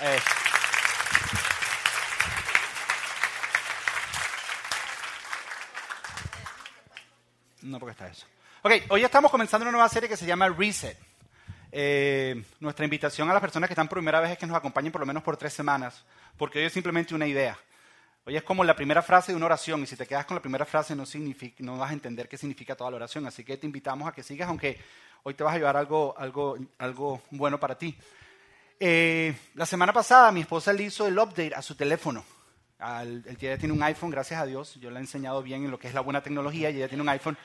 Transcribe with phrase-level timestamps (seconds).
[0.00, 0.18] Eh.
[7.62, 8.26] No, porque está eso.
[8.62, 10.96] Ok, hoy estamos comenzando una nueva serie que se llama Reset.
[11.72, 14.92] Eh, nuestra invitación a las personas que están por primera vez es que nos acompañen
[14.92, 16.04] por lo menos por tres semanas,
[16.36, 17.58] porque hoy es simplemente una idea.
[18.24, 20.40] Hoy es como la primera frase de una oración y si te quedas con la
[20.40, 23.26] primera frase no, significa, no vas a entender qué significa toda la oración.
[23.26, 24.78] Así que te invitamos a que sigas, aunque
[25.24, 27.98] hoy te vas a llevar algo, algo, algo bueno para ti.
[28.80, 32.24] Eh, la semana pasada mi esposa le hizo el update a su teléfono.
[32.78, 34.76] Al, ella tiene un iPhone, gracias a Dios.
[34.76, 37.02] Yo le he enseñado bien en lo que es la buena tecnología y ella tiene
[37.02, 37.36] un iPhone.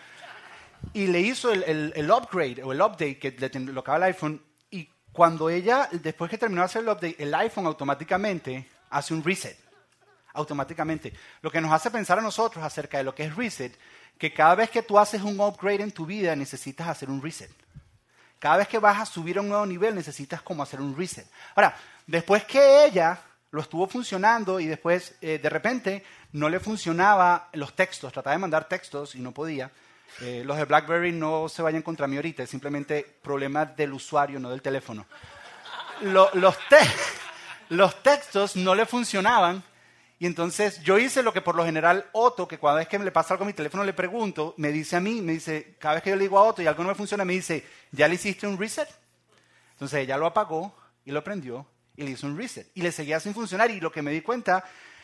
[0.93, 4.41] Y le hizo el, upgrade o el update que le tocaba el iPhone.
[4.69, 9.23] Y cuando ella, después que terminó de hacer el update, el iPhone automáticamente hace un
[9.23, 9.57] reset.
[10.33, 11.13] Automáticamente.
[11.41, 13.75] Lo que nos hace pensar a nosotros acerca de lo que es reset,
[14.19, 17.51] que cada vez que tú haces un upgrade en tu vida necesitas hacer un reset.
[18.43, 21.25] Cada vez que vas subir a un nuevo nivel necesitas como hacer un reset.
[21.55, 23.17] Ahora, después que ella
[23.51, 28.39] lo estuvo funcionando y después eh, de repente no le funcionaba los textos, trataba de
[28.39, 29.71] mandar textos y no podía.
[30.19, 34.41] Eh, los de BlackBerry no se vayan contra mí ahorita, es simplemente problema del usuario,
[34.41, 35.05] no del teléfono.
[37.69, 39.63] los textos no le funcionaban
[40.23, 43.11] y entonces yo hice lo que por lo general Otto, que cada vez que le
[43.11, 46.03] pasa algo a mi teléfono le pregunto, me dice a mí, me dice, cada vez
[46.03, 48.15] que yo le digo a Otto y algo no me funciona, me dice, ¿ya le
[48.15, 48.87] hiciste un reset?
[49.73, 52.71] Entonces ella lo apagó y lo prendió y le hizo un reset.
[52.73, 54.63] Y le seguía sin funcionar y lo que me di cuenta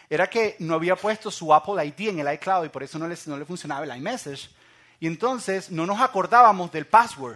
[0.09, 3.05] era que no había puesto su Apple ID en el iCloud y por eso no
[3.05, 4.49] le, no le funcionaba el iMessage.
[5.01, 7.35] Y entonces no nos acordábamos del password.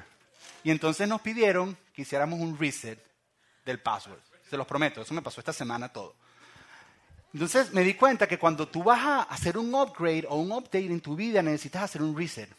[0.63, 2.97] Y entonces nos pidieron que hiciéramos un reset
[3.65, 4.19] del password.
[4.49, 6.15] Se los prometo, eso me pasó esta semana todo.
[7.33, 10.85] Entonces me di cuenta que cuando tú vas a hacer un upgrade o un update
[10.85, 12.49] en tu vida necesitas hacer un reset.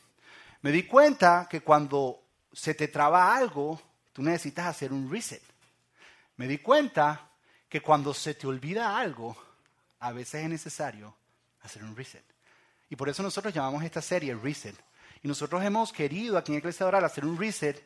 [0.63, 2.23] Me di cuenta que cuando
[2.53, 3.81] se te traba algo,
[4.13, 5.43] tú necesitas hacer un reset.
[6.37, 7.31] Me di cuenta
[7.69, 9.37] que cuando se te olvida algo,
[10.01, 11.15] a veces es necesario
[11.63, 12.25] hacer un reset.
[12.91, 14.77] Y por eso nosotros llamamos esta serie Reset.
[15.23, 17.83] Y nosotros hemos querido aquí en Iglesia Oral hacer un reset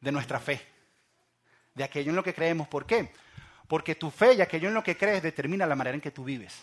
[0.00, 0.60] de nuestra fe,
[1.74, 2.66] de aquello en lo que creemos.
[2.66, 3.12] ¿Por qué?
[3.70, 6.24] Porque tu fe y aquello en lo que crees determina la manera en que tú
[6.24, 6.60] vives.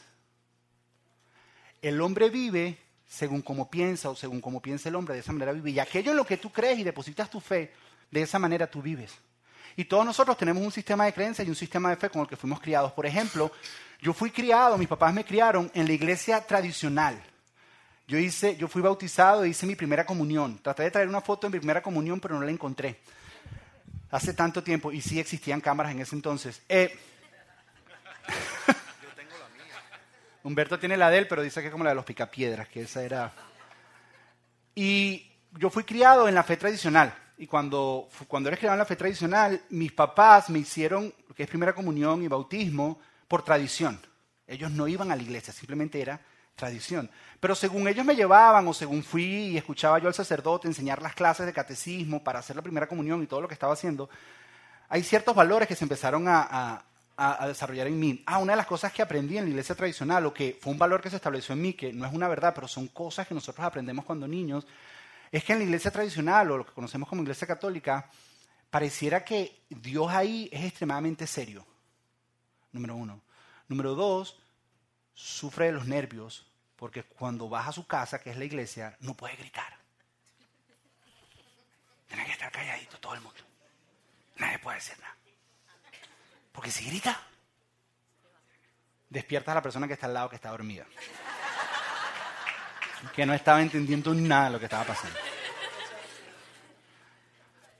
[1.82, 5.54] El hombre vive según como piensa o según como piensa el hombre, de esa manera
[5.54, 5.72] vive.
[5.72, 7.72] Y aquello en lo que tú crees y depositas tu fe,
[8.12, 9.14] de esa manera tú vives.
[9.78, 12.28] Y todos nosotros tenemos un sistema de creencias y un sistema de fe con el
[12.28, 12.92] que fuimos criados.
[12.92, 13.54] Por ejemplo,
[14.02, 17.24] yo fui criado, mis papás me criaron en la iglesia tradicional.
[18.06, 20.60] Yo, hice, yo fui bautizado e hice mi primera comunión.
[20.62, 23.00] Traté de traer una foto de mi primera comunión, pero no la encontré
[24.12, 26.62] hace tanto tiempo, y sí existían cámaras en ese entonces.
[26.70, 26.98] Eh,
[28.28, 29.76] Yo tengo la mía.
[30.44, 32.82] Humberto tiene la de él, pero dice que es como la de los picapiedras, que
[32.84, 33.34] esa era...
[34.76, 37.14] Y yo fui criado en la fe tradicional.
[37.38, 41.44] Y cuando, cuando eres criado en la fe tradicional, mis papás me hicieron lo que
[41.44, 44.00] es primera comunión y bautismo por tradición.
[44.48, 46.20] Ellos no iban a la iglesia, simplemente era
[46.58, 47.10] tradición.
[47.40, 51.16] Pero según ellos me llevaban o según fui y escuchaba yo al sacerdote enseñar las
[51.16, 54.10] clases de catecismo para hacer la primera comunión y todo lo que estaba haciendo,
[54.90, 56.84] hay ciertos valores que se empezaron a,
[57.48, 58.24] desarrollar en mí.
[58.26, 60.78] Ah, una de las cosas que aprendí en la iglesia tradicional, o que fue un
[60.78, 63.34] valor que se estableció en mí, que no es una verdad, pero son cosas que
[63.34, 64.68] nosotros aprendemos cuando niños,
[65.32, 68.10] es que en la iglesia tradicional, o lo que conocemos como iglesia católica,
[68.70, 71.66] pareciera que Dios ahí es extremadamente serio.
[72.72, 73.22] Número uno.
[73.68, 74.38] Número dos,
[75.18, 76.46] sufre de los nervios
[76.76, 79.76] porque cuando vas a su casa, que es la iglesia, no puede gritar.
[82.08, 83.42] Tiene que estar calladito todo el mundo.
[84.38, 85.16] Nadie puede decir nada.
[86.52, 87.20] Porque si grita,
[89.10, 90.86] despiertas a la persona que está al lado que está dormida.
[93.16, 95.18] Que no estaba entendiendo nada de lo que estaba pasando.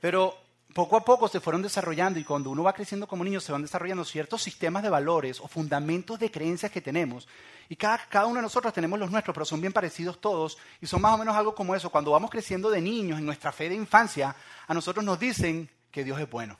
[0.00, 0.42] Pero
[0.74, 3.62] poco a poco se fueron desarrollando y cuando uno va creciendo como niño se van
[3.62, 7.26] desarrollando ciertos sistemas de valores o fundamentos de creencias que tenemos.
[7.68, 10.86] Y cada, cada, uno de nosotros tenemos los nuestros, pero son bien parecidos todos y
[10.86, 11.90] son más o menos algo como eso.
[11.90, 14.36] Cuando vamos creciendo de niños en nuestra fe de infancia,
[14.66, 16.58] a nosotros nos dicen que Dios es bueno.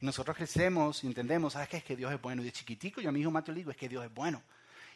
[0.00, 1.78] Y nosotros crecemos y entendemos, ¿sabes qué?
[1.78, 2.42] Es que Dios es bueno.
[2.42, 4.42] Y de chiquitico yo a mi hijo Mateo le digo, es que Dios es bueno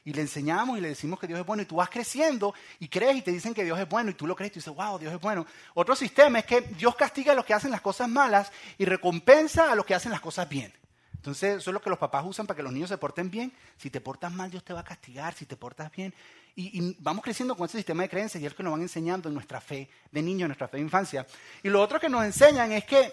[0.04, 2.88] y le enseñamos y le decimos que Dios es bueno y tú vas creciendo y
[2.88, 4.98] crees y te dicen que Dios es bueno y tú lo crees y dices, wow,
[4.98, 5.46] Dios es bueno.
[5.74, 9.70] Otro sistema es que Dios castiga a los que hacen las cosas malas y recompensa
[9.70, 10.72] a los que hacen las cosas bien.
[11.14, 13.52] Entonces, eso es lo que los papás usan para que los niños se porten bien.
[13.76, 15.34] Si te portas mal, Dios te va a castigar.
[15.34, 16.12] Si te portas bien.
[16.56, 19.28] Y, vamos creciendo con ese sistema de creencias y es lo que nos van enseñando
[19.28, 21.24] en nuestra fe de niño, en nuestra fe de infancia.
[21.62, 23.12] Y lo otro que nos enseñan es que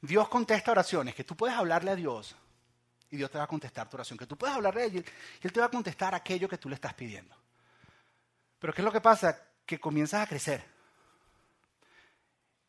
[0.00, 2.36] Dios contesta oraciones, que tú puedes hablarle a Dios
[3.10, 4.18] y Dios te va a contestar tu oración.
[4.18, 6.68] Que tú puedes hablar de Él y Él te va a contestar aquello que tú
[6.68, 7.34] le estás pidiendo.
[8.58, 9.38] Pero ¿qué es lo que pasa?
[9.64, 10.64] Que comienzas a crecer.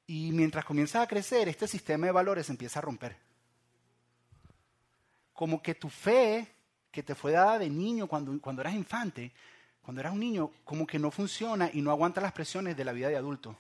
[0.05, 3.17] Y mientras comienzas a crecer, este sistema de valores empieza a romper.
[5.33, 6.47] como que tu fe
[6.89, 9.31] que te fue dada de niño cuando, cuando eras infante,
[9.83, 12.91] cuando eras un niño, como que no funciona y no aguanta las presiones de la
[12.91, 13.55] vida de adulto.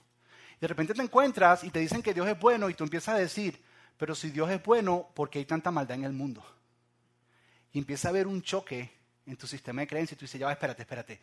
[0.59, 3.19] De repente te encuentras y te dicen que Dios es bueno y tú empiezas a
[3.19, 3.61] decir,
[3.95, 6.43] pero si Dios es bueno, ¿por qué hay tanta maldad en el mundo?
[7.77, 8.89] Y empieza a haber un choque
[9.27, 11.21] en tu sistema de creencia y tú dices, ya va, espérate, espérate.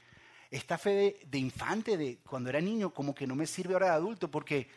[0.48, 3.92] Esta fe de, infante, de cuando era niño, como que no me sirve ahora de
[3.94, 4.70] adulto porque,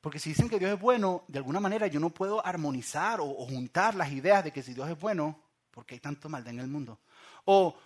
[0.00, 3.28] porque si dicen que Dios es bueno, de alguna manera yo no puedo armonizar o,
[3.46, 5.40] juntar las ideas de que si Dios es bueno,
[5.70, 6.98] ¿por qué hay tanto maldad en el mundo?
[7.44, 7.78] O,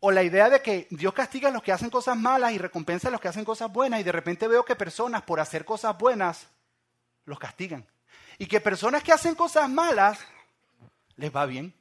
[0.00, 3.08] o la idea de que Dios castiga a los que hacen cosas malas y recompensa
[3.08, 5.98] a los que hacen cosas buenas y de repente veo que personas por hacer cosas
[5.98, 6.48] buenas
[7.26, 7.86] los castigan.
[8.38, 10.18] Y que personas que hacen cosas malas
[11.16, 11.74] les va bien.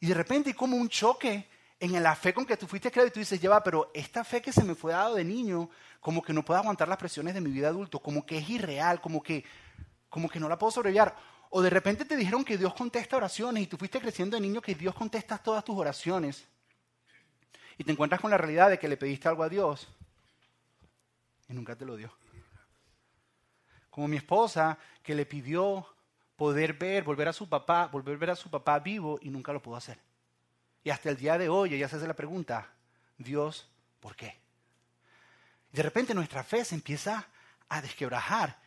[0.00, 1.46] Y de repente hay como un choque
[1.78, 4.42] en la fe con que tú fuiste creado y tú dices, lleva, pero esta fe
[4.42, 5.70] que se me fue dado de niño,
[6.00, 9.00] como que no puedo aguantar las presiones de mi vida adulto, como que es irreal,
[9.00, 9.44] como que,
[10.08, 11.16] como que no la puedo sobrellevar.
[11.50, 14.60] O de repente te dijeron que Dios contesta oraciones y tú fuiste creciendo de niño
[14.60, 16.46] que Dios contesta todas tus oraciones.
[17.76, 19.88] Y te encuentras con la realidad de que le pediste algo a Dios
[21.48, 22.12] y nunca te lo dio.
[23.90, 25.86] Como mi esposa que le pidió
[26.40, 29.52] poder ver, volver a su papá, volver a ver a su papá vivo y nunca
[29.52, 29.98] lo pudo hacer.
[30.82, 32.66] Y hasta el día de hoy ella se hace la pregunta,
[33.18, 33.68] Dios,
[34.00, 34.38] ¿por qué?
[35.70, 37.28] De repente nuestra fe se empieza
[37.68, 38.58] a desquebrajar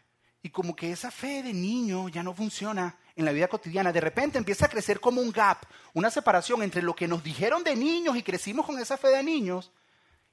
[0.44, 3.92] y como que esa fe de niño ya no funciona en la vida cotidiana.
[3.92, 5.66] De repente empieza a crecer como un gap,
[5.96, 9.24] una separación entre lo que nos dijeron de niños y crecimos con esa fe de
[9.24, 9.72] niños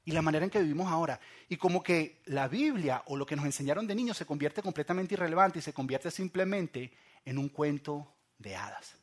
[0.04, 1.20] y la manera en que vivimos ahora.
[1.48, 5.14] Y como que la Biblia o lo que nos enseñaron de niños se convierte completamente
[5.14, 6.92] irrelevante y se convierte simplemente
[7.24, 8.96] en un cuento de hadas.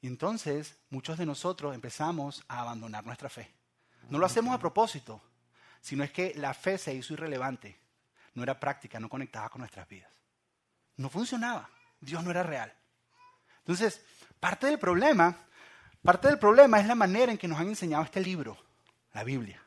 [0.00, 3.50] Y entonces muchos de nosotros empezamos a abandonar nuestra fe.
[4.08, 5.20] No lo hacemos a propósito,
[5.80, 7.78] sino es que la fe se hizo irrelevante
[8.38, 10.10] no era práctica, no conectaba con nuestras vidas.
[10.96, 11.68] No funcionaba.
[12.00, 12.72] Dios no era real.
[13.58, 14.00] Entonces,
[14.40, 15.36] parte del problema,
[16.02, 18.56] parte del problema es la manera en que nos han enseñado este libro,
[19.12, 19.62] la Biblia.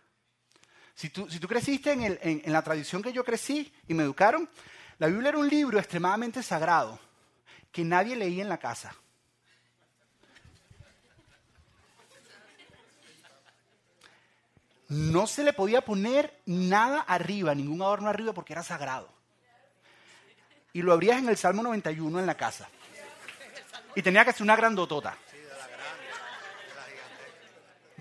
[0.93, 4.49] Si tú, si tú creciste en, en la tradición que yo crecí y me educaron,
[4.99, 6.99] la Biblia era un libro extremadamente sagrado
[7.71, 8.93] que nadie leía en la casa.
[14.91, 19.07] no se le podía poner nada arriba, ningún adorno arriba porque era sagrado.
[20.73, 22.67] Y lo abrías en el Salmo 91 en la casa.
[23.95, 25.17] Y tenía que ser una grandotota.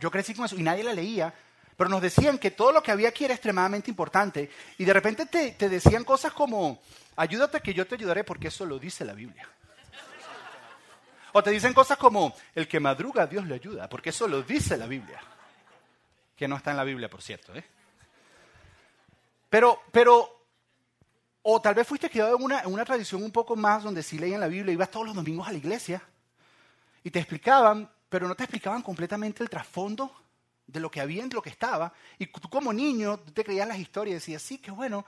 [0.00, 1.32] Yo crecí con eso y nadie la leía,
[1.76, 4.50] pero nos decían que todo lo que había aquí era extremadamente importante.
[4.79, 6.81] Y de repente te, decían cosas como,
[7.17, 9.49] ayúdate que yo te ayudaré porque eso lo dice la Biblia.
[11.32, 14.76] O te dicen cosas como, el que madruga Dios le ayuda, porque eso lo dice
[14.76, 15.20] la Biblia
[16.41, 17.55] que no está en la Biblia, por cierto.
[17.55, 17.62] ¿eh?
[19.50, 20.47] Pero, pero,
[21.43, 24.19] o tal vez fuiste criado en una, en una tradición un poco más donde sí
[24.19, 26.02] leían la Biblia, ibas todos los domingos a la iglesia
[27.05, 30.12] y te explicaban, pero no te explicaban completamente el trasfondo
[30.66, 31.92] de lo que había, de lo que estaba.
[32.18, 35.06] Y tú como niño te creías las historias y decías, sí, qué bueno,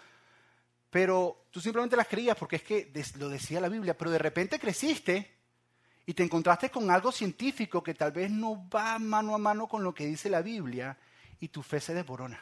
[0.88, 4.58] pero tú simplemente las creías porque es que lo decía la Biblia, pero de repente
[4.58, 5.34] creciste
[6.06, 9.82] y te encontraste con algo científico que tal vez no va mano a mano con
[9.82, 10.96] lo que dice la Biblia
[11.40, 12.40] y tu fe se desborona.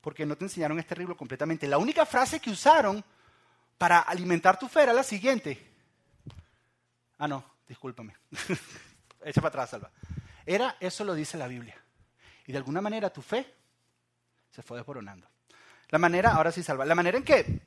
[0.00, 1.68] Porque no te enseñaron este libro completamente.
[1.68, 3.04] La única frase que usaron
[3.78, 5.70] para alimentar tu fe era la siguiente.
[7.18, 8.14] Ah, no, discúlpame.
[9.24, 9.90] Echa para atrás, Salva.
[10.44, 11.76] Era, eso lo dice la Biblia.
[12.46, 13.54] Y de alguna manera tu fe
[14.50, 15.28] se fue desboronando.
[15.88, 17.60] La manera, ahora sí, Salva, la manera en que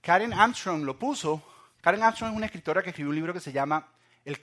[0.00, 1.42] Karen Armstrong lo puso,
[1.80, 3.86] Karen Armstrong es una escritora que escribió un libro que se llama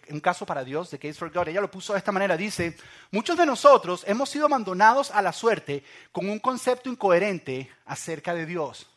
[0.10, 2.76] un caso para Dios, de Case for God, ella lo puso de esta manera, dice,
[3.12, 8.46] muchos de nosotros hemos sido abandonados a la suerte con un concepto incoherente acerca de
[8.46, 8.88] Dios.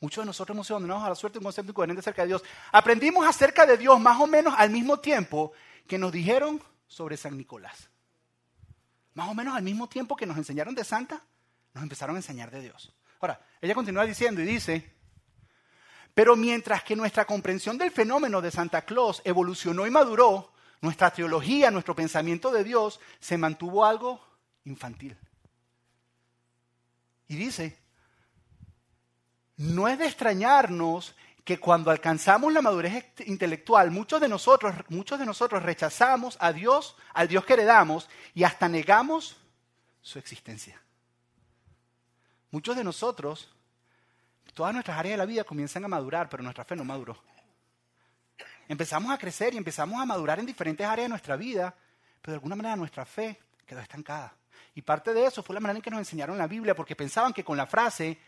[0.00, 2.42] Muchos de nosotros hemos sido a la suerte un concepto incoherente acerca de Dios.
[2.72, 5.52] Aprendimos acerca de Dios más o menos al mismo tiempo
[5.86, 7.90] que nos dijeron sobre San Nicolás.
[9.12, 11.22] Más o menos al mismo tiempo que nos enseñaron de Santa,
[11.74, 12.94] nos empezaron a enseñar de Dios.
[13.20, 14.96] Ahora, ella continúa diciendo y dice,
[16.14, 21.70] pero mientras que nuestra comprensión del fenómeno de Santa Claus evolucionó y maduró, nuestra teología,
[21.70, 24.18] nuestro pensamiento de Dios se mantuvo algo
[24.64, 25.16] infantil.
[27.28, 27.78] Y dice,
[29.60, 31.14] no es de extrañarnos
[31.44, 36.96] que cuando alcanzamos la madurez intelectual, muchos de nosotros, muchos de nosotros rechazamos a Dios,
[37.12, 39.36] al Dios que heredamos, y hasta negamos
[40.00, 40.80] su existencia.
[42.50, 43.54] Muchos de nosotros
[44.54, 47.22] todas nuestras áreas de la vida comienzan a madurar, pero nuestra fe no maduró.
[48.66, 51.74] Empezamos a crecer y empezamos a madurar en diferentes áreas de nuestra vida,
[52.22, 54.34] pero de alguna manera nuestra fe quedó estancada.
[54.74, 57.34] Y parte de eso fue la manera en que nos enseñaron la Biblia, porque pensaban
[57.34, 58.18] que con la frase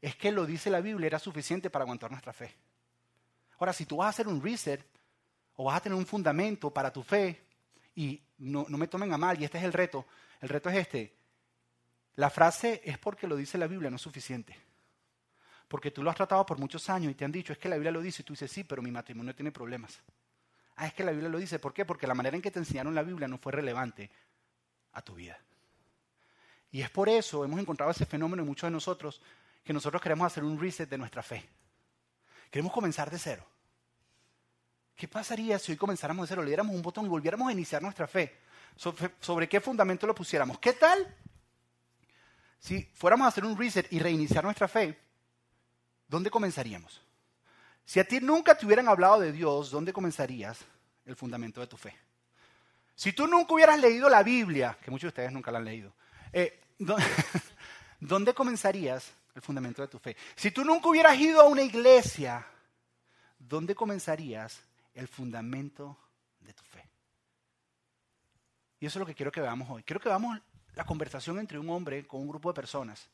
[0.00, 2.54] es que lo dice la Biblia era suficiente para aguantar nuestra fe.
[3.58, 4.84] Ahora, si tú vas a hacer un reset
[5.54, 7.44] o vas a tener un fundamento para tu fe,
[7.94, 10.06] y no, me tomen a mal, y este es el reto,
[10.40, 11.14] el reto es este,
[12.14, 14.56] la frase es porque lo dice la Biblia no es suficiente.
[15.68, 17.76] Porque tú lo has tratado por muchos años y te han dicho, es que la
[17.76, 20.02] Biblia lo dice, y tú dices, sí, pero mi matrimonio tiene problemas.
[20.76, 21.58] Ah, es que la Biblia lo dice.
[21.58, 21.84] ¿Por qué?
[21.84, 24.10] Porque la manera en que te enseñaron la Biblia no fue relevante
[24.92, 25.38] a tu vida.
[26.70, 29.20] Y es por eso hemos encontrado ese fenómeno en muchos de nosotros,
[29.64, 31.48] que nosotros queremos hacer un reset de nuestra fe.
[32.50, 33.46] Queremos comenzar de cero.
[34.96, 37.80] ¿Qué pasaría si hoy comenzáramos de cero, le diéramos un botón y volviéramos a iniciar
[37.80, 38.38] nuestra fe?
[38.76, 40.58] ¿Sobre qué fundamento lo pusiéramos?
[40.58, 41.16] ¿Qué tal
[42.58, 44.98] si fuéramos a hacer un reset y reiniciar nuestra fe?
[46.06, 47.02] ¿Dónde comenzaríamos?
[47.84, 50.58] Si a ti nunca te hubieran hablado de Dios, ¿dónde comenzarías
[51.06, 51.96] el fundamento de tu fe?
[52.94, 55.94] Si tú nunca hubieras leído la Biblia, que muchos de ustedes nunca la han leído,
[56.32, 56.60] eh,
[58.00, 60.16] ¿dónde comenzarías el fundamento de tu fe?
[60.34, 62.46] Si tú nunca hubieras ido a una iglesia,
[63.38, 64.62] ¿dónde comenzarías
[64.94, 65.96] el fundamento
[66.40, 66.88] de tu fe?
[68.80, 69.82] Y eso es lo que quiero que veamos hoy.
[69.82, 70.40] Quiero que veamos
[70.74, 73.08] la conversación entre un hombre con un grupo de personas.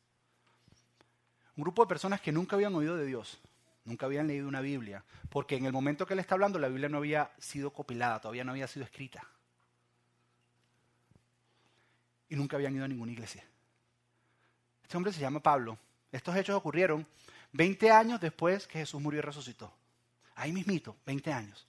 [1.57, 3.41] Un grupo de personas que nunca habían oído de Dios,
[3.85, 6.89] nunca habían leído una Biblia, porque en el momento que él está hablando la Biblia
[6.89, 9.27] no había sido compilada, todavía no había sido escrita.
[12.29, 13.45] Y nunca habían ido a ninguna iglesia.
[14.83, 15.79] Este hombre se llama Pablo.
[16.13, 17.07] Estos hechos ocurrieron
[17.53, 19.73] 20 años después que Jesús murió y resucitó.
[20.35, 21.67] Ahí mismito, 20 años.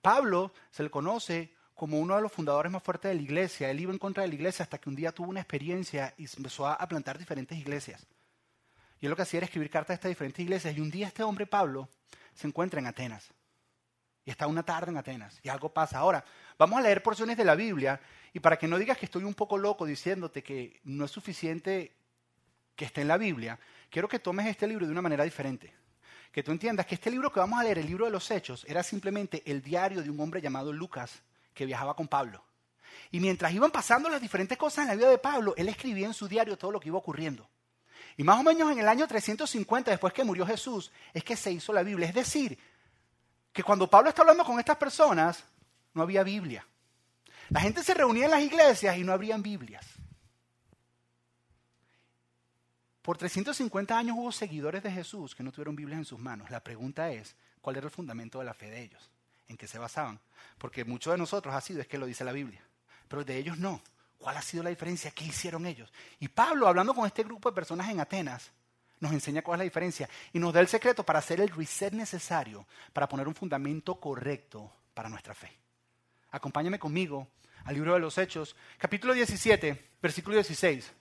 [0.00, 3.70] Pablo se le conoce como uno de los fundadores más fuertes de la iglesia.
[3.70, 6.26] Él iba en contra de la iglesia hasta que un día tuvo una experiencia y
[6.36, 8.06] empezó a plantar diferentes iglesias.
[9.00, 10.76] Y él lo que hacía era escribir cartas a estas diferentes iglesias.
[10.76, 11.88] Y un día este hombre, Pablo,
[12.34, 13.30] se encuentra en Atenas.
[14.24, 15.40] Y está una tarde en Atenas.
[15.42, 15.98] Y algo pasa.
[15.98, 16.22] Ahora,
[16.58, 18.00] vamos a leer porciones de la Biblia.
[18.34, 21.96] Y para que no digas que estoy un poco loco diciéndote que no es suficiente
[22.80, 23.58] que esté en la Biblia,
[23.90, 25.70] quiero que tomes este libro de una manera diferente.
[26.32, 28.64] Que tú entiendas que este libro que vamos a leer, el libro de los Hechos,
[28.66, 31.20] era simplemente el diario de un hombre llamado Lucas
[31.52, 32.42] que viajaba con Pablo.
[33.10, 36.14] Y mientras iban pasando las diferentes cosas en la vida de Pablo, él escribía en
[36.14, 37.46] su diario todo lo que iba ocurriendo.
[38.16, 41.52] Y más o menos en el año 350, después que murió Jesús, es que se
[41.52, 42.08] hizo la Biblia.
[42.08, 42.58] Es decir,
[43.52, 45.44] que cuando Pablo está hablando con estas personas,
[45.92, 46.66] no había Biblia.
[47.50, 49.84] La gente se reunía en las iglesias y no habrían Biblias.
[53.02, 56.50] Por 350 años hubo seguidores de Jesús que no tuvieron Biblias en sus manos.
[56.50, 59.10] La pregunta es, ¿cuál era el fundamento de la fe de ellos?
[59.48, 60.20] ¿En qué se basaban?
[60.58, 62.62] Porque muchos de nosotros ha sido, es que lo dice la Biblia,
[63.08, 63.82] pero de ellos no.
[64.18, 65.10] ¿Cuál ha sido la diferencia?
[65.12, 65.90] ¿Qué hicieron ellos?
[66.18, 68.52] Y Pablo, hablando con este grupo de personas en Atenas,
[69.00, 71.94] nos enseña cuál es la diferencia y nos da el secreto para hacer el reset
[71.94, 75.50] necesario para poner un fundamento correcto para nuestra fe.
[76.30, 77.28] Acompáñame conmigo
[77.64, 80.92] al libro de los Hechos, capítulo 17, versículo 16.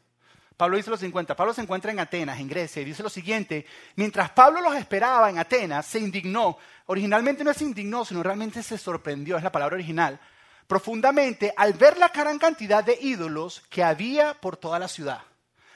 [0.59, 1.37] Pablo dice lo 50.
[1.37, 3.65] Pablo se encuentra en Atenas, en Grecia, y dice lo siguiente.
[3.95, 6.57] Mientras Pablo los esperaba en Atenas, se indignó.
[6.87, 10.19] Originalmente no es indignó, sino realmente se sorprendió, es la palabra original
[10.67, 15.21] profundamente al ver la gran cantidad de ídolos que había por toda la ciudad.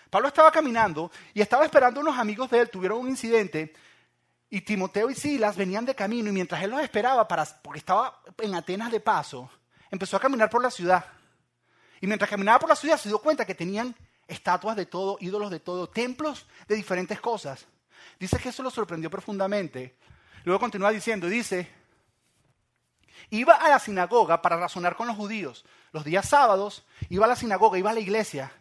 [0.10, 3.74] Pablo estaba caminando y estaba esperando unos amigos de él, tuvieron un incidente
[4.52, 8.22] y Timoteo y Silas venían de camino y mientras él los esperaba, para, porque estaba
[8.38, 9.50] en Atenas de paso,
[9.90, 11.06] empezó a caminar por la ciudad.
[12.02, 13.96] Y mientras caminaba por la ciudad se dio cuenta que tenían
[14.28, 17.66] estatuas de todo, ídolos de todo, templos de diferentes cosas.
[18.20, 19.96] Dice que eso lo sorprendió profundamente.
[20.44, 21.70] Luego continúa diciendo, dice,
[23.30, 25.66] Iba a la sinagoga para razonar con los judíos.
[25.92, 28.52] Los días sábados iba a la sinagoga, iba a la iglesia.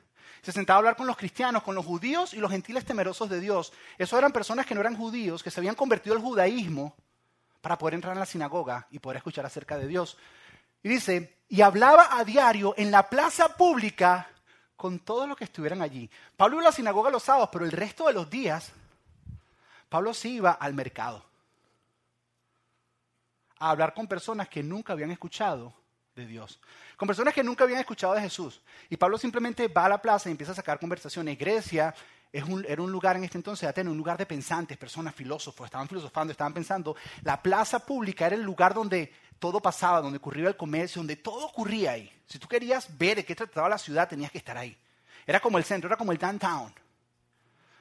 [0.42, 3.40] Se sentaba a hablar con los cristianos, con los judíos y los gentiles temerosos de
[3.40, 3.72] Dios.
[3.98, 6.96] Esos eran personas que no eran judíos, que se habían convertido al judaísmo
[7.60, 10.16] para poder entrar en la sinagoga y poder escuchar acerca de Dios.
[10.82, 14.28] Y dice, y hablaba a diario en la plaza pública
[14.82, 16.10] con todos los que estuvieran allí.
[16.36, 18.72] Pablo iba a la sinagoga los sábados, pero el resto de los días,
[19.88, 21.24] Pablo sí iba al mercado
[23.60, 25.72] a hablar con personas que nunca habían escuchado
[26.16, 26.58] de Dios,
[26.96, 28.60] con personas que nunca habían escuchado de Jesús.
[28.90, 31.38] Y Pablo simplemente va a la plaza y empieza a sacar conversaciones.
[31.38, 31.94] Grecia
[32.32, 36.32] era un lugar en este entonces, Atenas, un lugar de pensantes, personas filósofos, estaban filosofando,
[36.32, 36.96] estaban pensando.
[37.22, 39.12] La plaza pública era el lugar donde
[39.42, 42.10] todo pasaba, donde ocurría el comercio, donde todo ocurría ahí.
[42.28, 44.78] Si tú querías ver de qué trataba la ciudad, tenías que estar ahí.
[45.26, 46.72] Era como el centro, era como el downtown.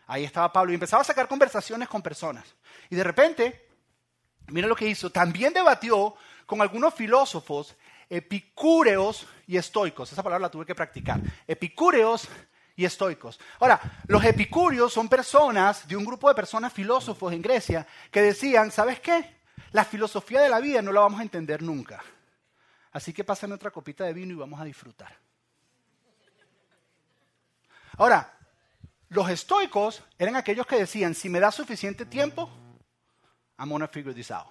[0.08, 2.46] Ahí estaba Pablo y empezaba a sacar conversaciones con personas.
[2.90, 3.72] Y de repente
[4.52, 5.10] Mira lo que hizo.
[5.10, 6.16] También debatió
[6.46, 7.76] con algunos filósofos
[8.10, 10.12] epicúreos y estoicos.
[10.12, 11.22] Esa palabra la tuve que practicar.
[11.48, 12.28] Epicúreos
[12.76, 13.40] y estoicos.
[13.60, 18.72] Ahora, los epicúreos son personas de un grupo de personas filósofos en Grecia que decían,
[18.72, 19.41] ¿sabes qué?
[19.72, 22.04] La filosofía de la vida no la vamos a entender nunca.
[22.92, 25.18] Así que pasen otra copita de vino y vamos a disfrutar.
[27.98, 28.38] Ahora,
[29.10, 32.50] los estoicos eran aquellos que decían, si me da suficiente tiempo,
[33.58, 34.48] I'm gonna figure this out.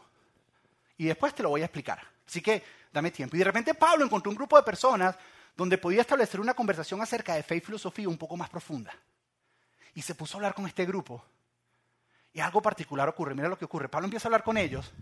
[0.96, 2.00] Y después te lo voy a explicar.
[2.26, 2.62] Así que
[2.92, 3.36] dame tiempo.
[3.36, 5.16] Y de repente Pablo encontró un grupo de personas
[5.56, 8.94] donde podía establecer una conversación acerca de fe y filosofía un poco más profunda.
[9.94, 11.24] Y se puso a hablar con este grupo.
[12.32, 13.34] Y algo particular ocurre.
[13.34, 13.88] Mira lo que ocurre.
[13.88, 14.92] Pablo empieza a hablar con ellos.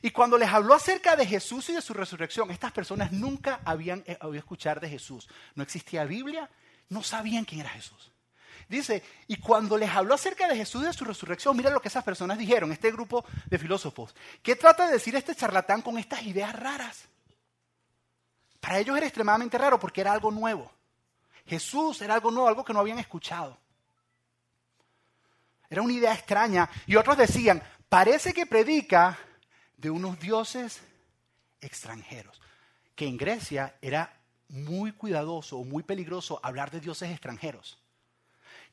[0.00, 4.02] Y cuando les habló acerca de Jesús y de su resurrección, estas personas nunca habían
[4.06, 5.28] eh, oído escuchar de Jesús.
[5.54, 6.50] No existía Biblia,
[6.88, 8.10] no sabían quién era Jesús.
[8.68, 11.88] Dice, y cuando les habló acerca de Jesús y de su resurrección, mira lo que
[11.88, 14.14] esas personas dijeron, este grupo de filósofos.
[14.42, 17.08] ¿Qué trata de decir este charlatán con estas ideas raras?
[18.60, 20.72] Para ellos era extremadamente raro porque era algo nuevo.
[21.46, 23.58] Jesús era algo nuevo, algo que no habían escuchado.
[25.72, 26.68] Era una idea extraña.
[26.86, 29.18] Y otros decían, parece que predica
[29.78, 30.82] de unos dioses
[31.62, 32.38] extranjeros.
[32.94, 34.14] Que en Grecia era
[34.50, 37.78] muy cuidadoso o muy peligroso hablar de dioses extranjeros.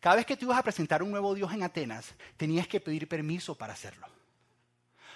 [0.02, 3.08] Cada vez que tú ibas a presentar un nuevo dios en Atenas, tenías que pedir
[3.08, 4.06] permiso para hacerlo.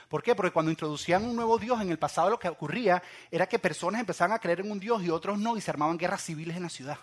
[0.07, 0.35] ¿Por qué?
[0.35, 3.99] Porque cuando introducían un nuevo Dios en el pasado lo que ocurría era que personas
[3.99, 6.63] empezaban a creer en un Dios y otros no y se armaban guerras civiles en
[6.63, 6.97] la ciudad.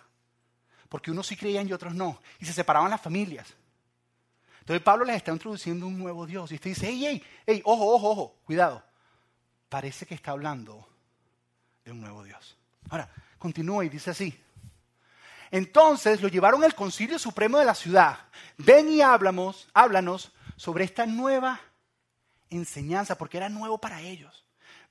[0.88, 2.22] Porque unos sí creían y otros no.
[2.38, 3.54] Y se separaban las familias.
[4.70, 7.92] Entonces Pablo les está introduciendo un nuevo Dios y usted dice, hey, hey, hey, ojo,
[7.92, 8.80] ojo, ojo, cuidado.
[9.68, 10.86] Parece que está hablando
[11.84, 12.56] de un nuevo Dios.
[12.88, 14.40] Ahora, continúa y dice así.
[15.50, 18.16] Entonces lo llevaron al concilio supremo de la ciudad.
[18.58, 21.60] Ven y háblamos, háblanos sobre esta nueva
[22.48, 24.44] enseñanza, porque era nuevo para ellos.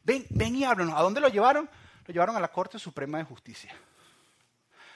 [0.03, 0.99] Ven, ven y háblanos.
[0.99, 1.69] ¿A dónde lo llevaron?
[2.05, 3.73] Lo llevaron a la Corte Suprema de Justicia.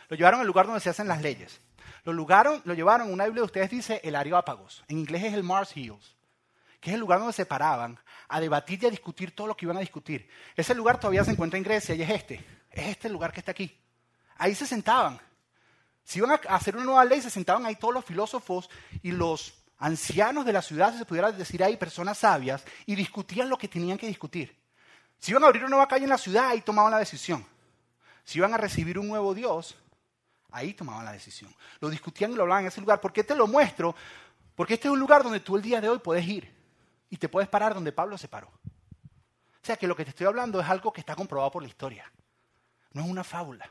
[0.09, 1.61] Lo llevaron al lugar donde se hacen las leyes.
[2.03, 4.83] Lo, lugaron, lo llevaron, una Biblia de ustedes dice el Areópagos.
[4.87, 6.15] En inglés es el Mars Hills,
[6.79, 9.65] que es el lugar donde se paraban a debatir y a discutir todo lo que
[9.65, 10.27] iban a discutir.
[10.55, 12.45] Ese lugar todavía se encuentra en Grecia y es este.
[12.71, 13.79] Es este el lugar que está aquí.
[14.37, 15.19] Ahí se sentaban.
[16.03, 18.69] Si iban a hacer una nueva ley, se sentaban ahí todos los filósofos
[19.01, 23.49] y los ancianos de la ciudad, si se pudiera decir ahí, personas sabias, y discutían
[23.49, 24.57] lo que tenían que discutir.
[25.19, 27.45] Si iban a abrir una nueva calle en la ciudad, ahí tomaban la decisión.
[28.25, 29.77] Si iban a recibir un nuevo Dios,
[30.53, 31.53] ahí tomaban la decisión.
[31.79, 33.01] Lo discutían y lo hablaban en ese lugar.
[33.01, 33.95] ¿Por qué te lo muestro?
[34.55, 36.53] Porque este es un lugar donde tú el día de hoy puedes ir
[37.09, 38.47] y te puedes parar donde Pablo se paró.
[38.47, 41.67] O sea que lo que te estoy hablando es algo que está comprobado por la
[41.67, 42.11] historia.
[42.91, 43.69] No es una fábula,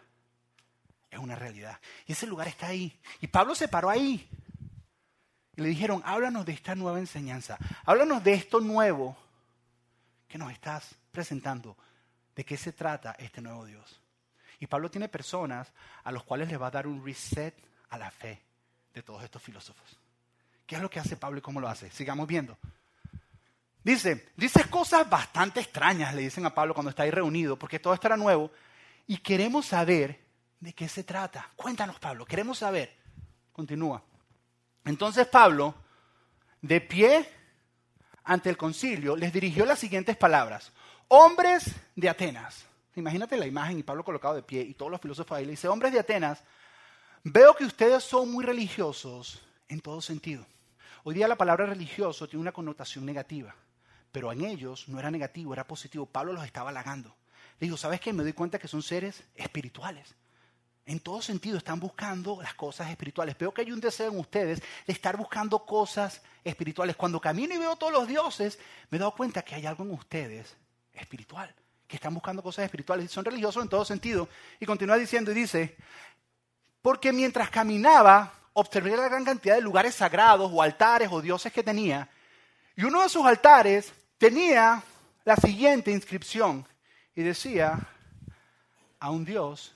[1.11, 1.79] es una realidad.
[2.07, 2.99] Y ese lugar está ahí.
[3.21, 4.29] Y Pablo se paró ahí.
[5.55, 7.59] Y le dijeron, háblanos de esta nueva enseñanza.
[7.85, 9.16] Háblanos de esto nuevo
[10.27, 11.77] que nos estás presentando.
[12.35, 14.02] ¿De qué se trata este nuevo Dios?
[14.62, 15.72] Y Pablo tiene personas
[16.05, 17.53] a los cuales le va a dar un reset
[17.90, 18.40] a la fe
[18.94, 19.98] de todos estos filósofos.
[20.64, 21.90] ¿Qué es lo que hace Pablo y cómo lo hace?
[21.90, 22.57] Sigamos viendo.
[23.83, 27.92] Dice, dices cosas bastante extrañas, le dicen a Pablo cuando está ahí reunido, porque todo
[27.92, 28.53] esto era nuevo,
[29.09, 30.20] y queremos saber
[30.61, 31.51] de qué se trata.
[31.57, 32.96] Cuéntanos, Pablo, queremos saber.
[33.53, 34.01] Continúa.
[34.85, 35.75] Entonces Pablo,
[36.61, 37.29] de pie
[38.22, 40.70] ante el concilio, les dirigió las siguientes palabras.
[41.09, 41.64] Hombres
[41.96, 42.66] de Atenas.
[42.94, 45.68] Imagínate la imagen y Pablo colocado de pie y todos los filósofos ahí le dice,
[45.68, 46.42] hombres de Atenas,
[47.24, 50.44] veo que ustedes son muy religiosos en todo sentido.
[51.05, 53.55] Hoy día la palabra religioso tiene una connotación negativa,
[54.12, 56.07] pero en ellos no era negativo, era positivo.
[56.07, 57.14] Pablo los estaba halagando.
[57.59, 58.12] Le dijo, ¿sabes qué?
[58.12, 60.14] Me doy cuenta que son seres espirituales.
[60.85, 63.38] En todo sentido están buscando las cosas espirituales.
[63.38, 66.96] Veo que hay un deseo en ustedes de estar buscando cosas espirituales.
[66.96, 68.59] Cuando camino y veo todos los dioses,
[68.90, 70.57] me he dado cuenta que hay algo en ustedes
[70.92, 71.55] espiritual,
[71.92, 73.11] que están buscando cosas espirituales.
[73.11, 74.26] Son religiosos en todo sentido.
[74.59, 75.76] Y continúa diciendo y dice,
[76.81, 81.62] porque mientras caminaba, observé la gran cantidad de lugares sagrados o altares o dioses que
[81.62, 82.09] tenía.
[82.76, 84.83] Y uno de sus altares tenía
[85.26, 86.66] la siguiente inscripción
[87.14, 87.78] y decía,
[88.98, 89.74] a un Dios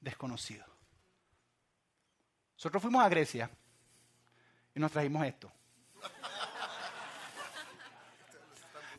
[0.00, 0.64] desconocido.
[2.58, 3.50] Nosotros fuimos a Grecia
[4.72, 5.50] y nos trajimos esto.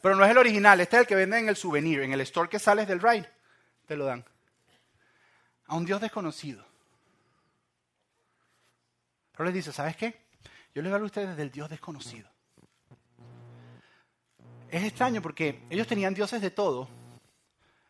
[0.07, 2.21] Pero no es el original, este es el que venden en el souvenir, en el
[2.21, 3.29] store que sales del ride,
[3.85, 4.23] te lo dan.
[5.65, 6.65] A un Dios desconocido.
[9.33, 10.17] Pero les dice, ¿sabes qué?
[10.73, 12.29] Yo les hablo a ustedes del Dios desconocido.
[14.69, 16.87] Es extraño porque ellos tenían dioses de todo,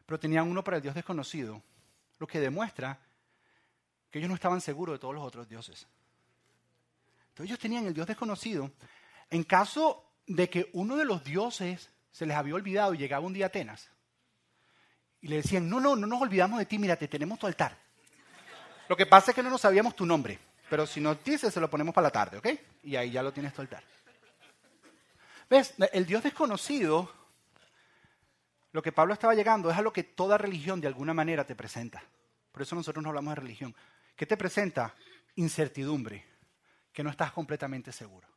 [0.07, 1.61] pero tenían uno para el Dios desconocido,
[2.17, 2.99] lo que demuestra
[4.09, 5.85] que ellos no estaban seguros de todos los otros dioses.
[7.29, 8.71] Entonces ellos tenían el Dios desconocido.
[9.29, 13.33] En caso de que uno de los dioses se les había olvidado y llegaba un
[13.33, 13.91] día a Atenas,
[15.21, 17.77] y le decían, no, no, no nos olvidamos de ti, mira, te tenemos tu altar.
[18.89, 21.59] Lo que pasa es que no nos sabíamos tu nombre, pero si nos dices, se
[21.59, 22.47] lo ponemos para la tarde, ¿ok?
[22.85, 23.83] Y ahí ya lo tienes tu altar.
[25.47, 25.75] ¿Ves?
[25.93, 27.13] El Dios desconocido,
[28.71, 31.55] lo que Pablo estaba llegando es a lo que toda religión de alguna manera te
[31.55, 32.01] presenta.
[32.51, 33.75] Por eso nosotros no hablamos de religión.
[34.15, 34.95] ¿Qué te presenta?
[35.35, 36.25] Incertidumbre,
[36.91, 38.27] que no estás completamente seguro.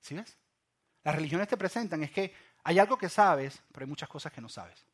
[0.00, 0.36] ¿Sí ves?
[1.04, 4.40] Las religiones te presentan es que hay algo que sabes, pero hay muchas cosas que
[4.40, 4.84] no sabes.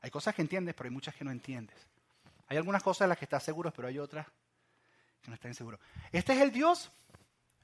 [0.00, 1.78] Hay cosas que entiendes, pero hay muchas que no entiendes.
[2.48, 4.26] Hay algunas cosas en las que estás seguro, pero hay otras
[5.22, 5.78] que no estás seguro.
[6.10, 6.90] Este es el Dios,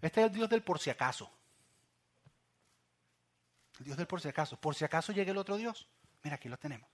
[0.01, 1.31] este es el Dios del por si acaso.
[3.81, 4.61] El Dios del por si acaso.
[4.61, 5.89] Por si acaso llegue el otro Dios.
[6.23, 6.89] Mira, aquí lo tenemos.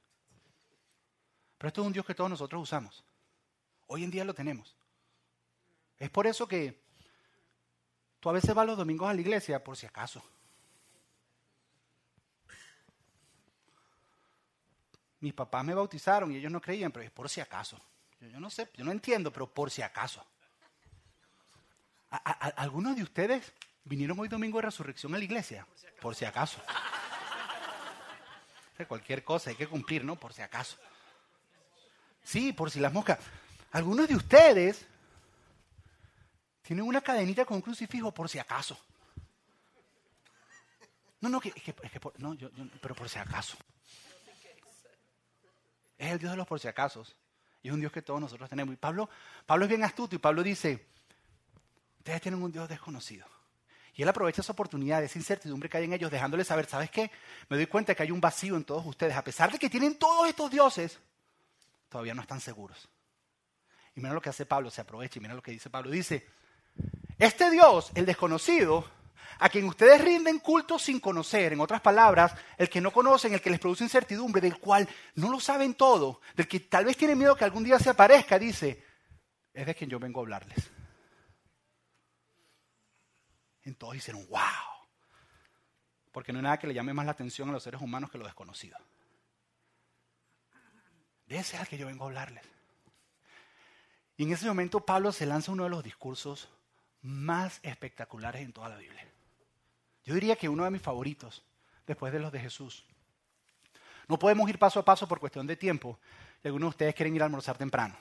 [1.59, 3.05] Pero esto es un Dios que todos nosotros usamos.
[3.87, 4.77] Hoy en día lo tenemos.
[5.99, 6.81] Es por eso que
[8.19, 10.23] tú a veces vas los domingos a la iglesia por si acaso.
[15.20, 17.78] Mis papás me bautizaron y ellos no creían, pero es por si acaso.
[18.20, 20.24] Yo, no sé, yo no entiendo, pero por si acaso.
[22.56, 23.52] ¿Algunos de ustedes
[23.85, 25.66] vinieron hoy domingo de resurrección a la iglesia?
[26.00, 26.61] Por si acaso.
[28.88, 30.16] Cualquier cosa hay que cumplir, ¿no?
[30.16, 30.76] Por si acaso.
[32.22, 33.18] Sí, por si las moscas.
[33.72, 34.87] Algunos de ustedes
[36.62, 38.78] tienen una cadenita con un crucifijo por si acaso.
[41.20, 41.52] No, no, que,
[42.18, 42.48] no, yo,
[42.80, 43.59] pero por si acaso.
[46.01, 47.05] Es el Dios de los por si acaso.
[47.63, 48.73] Y es un Dios que todos nosotros tenemos.
[48.73, 49.11] Y Pablo,
[49.45, 50.87] Pablo es bien astuto y Pablo dice,
[51.99, 53.27] ustedes tienen un Dios desconocido.
[53.95, 57.11] Y él aprovecha esa oportunidad, esa incertidumbre que hay en ellos, dejándoles saber, ¿sabes qué?
[57.51, 59.15] Me doy cuenta que hay un vacío en todos ustedes.
[59.15, 60.99] A pesar de que tienen todos estos dioses,
[61.91, 62.89] todavía no están seguros.
[63.95, 65.91] Y mira lo que hace Pablo, se aprovecha y mira lo que dice Pablo.
[65.91, 66.27] Dice,
[67.19, 68.89] este Dios, el desconocido,
[69.38, 73.40] a quien ustedes rinden culto sin conocer, en otras palabras, el que no conocen, el
[73.40, 77.18] que les produce incertidumbre, del cual no lo saben todo, del que tal vez tienen
[77.18, 78.85] miedo que algún día se aparezca, dice,
[79.52, 80.70] es de quien yo vengo a hablarles.
[83.62, 84.40] Entonces hicieron, wow.
[86.12, 88.18] Porque no hay nada que le llame más la atención a los seres humanos que
[88.18, 88.76] lo desconocido.
[91.26, 92.44] De ese es al que yo vengo a hablarles.
[94.16, 96.50] Y en ese momento Pablo se lanza uno de los discursos
[97.02, 99.10] más espectaculares en toda la Biblia.
[100.11, 101.40] Yo diría que uno de mis favoritos,
[101.87, 102.85] después de los de Jesús.
[104.09, 106.01] No podemos ir paso a paso por cuestión de tiempo,
[106.42, 107.94] y algunos de ustedes quieren ir a almorzar temprano.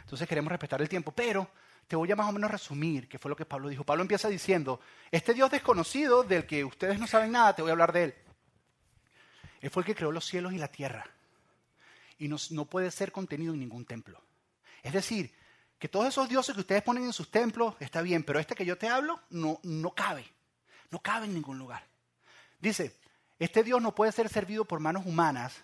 [0.00, 1.50] Entonces queremos respetar el tiempo, pero
[1.86, 3.84] te voy a más o menos resumir qué fue lo que Pablo dijo.
[3.84, 7.72] Pablo empieza diciendo, este Dios desconocido del que ustedes no saben nada, te voy a
[7.72, 8.14] hablar de él.
[9.60, 11.04] Él fue el que creó los cielos y la tierra.
[12.16, 14.18] Y no, no puede ser contenido en ningún templo.
[14.82, 15.34] Es decir,
[15.78, 18.64] que todos esos dioses que ustedes ponen en sus templos está bien, pero este que
[18.64, 20.24] yo te hablo no, no cabe.
[20.90, 21.84] No cabe en ningún lugar.
[22.58, 22.96] Dice,
[23.38, 25.62] este Dios no puede ser servido por manos humanas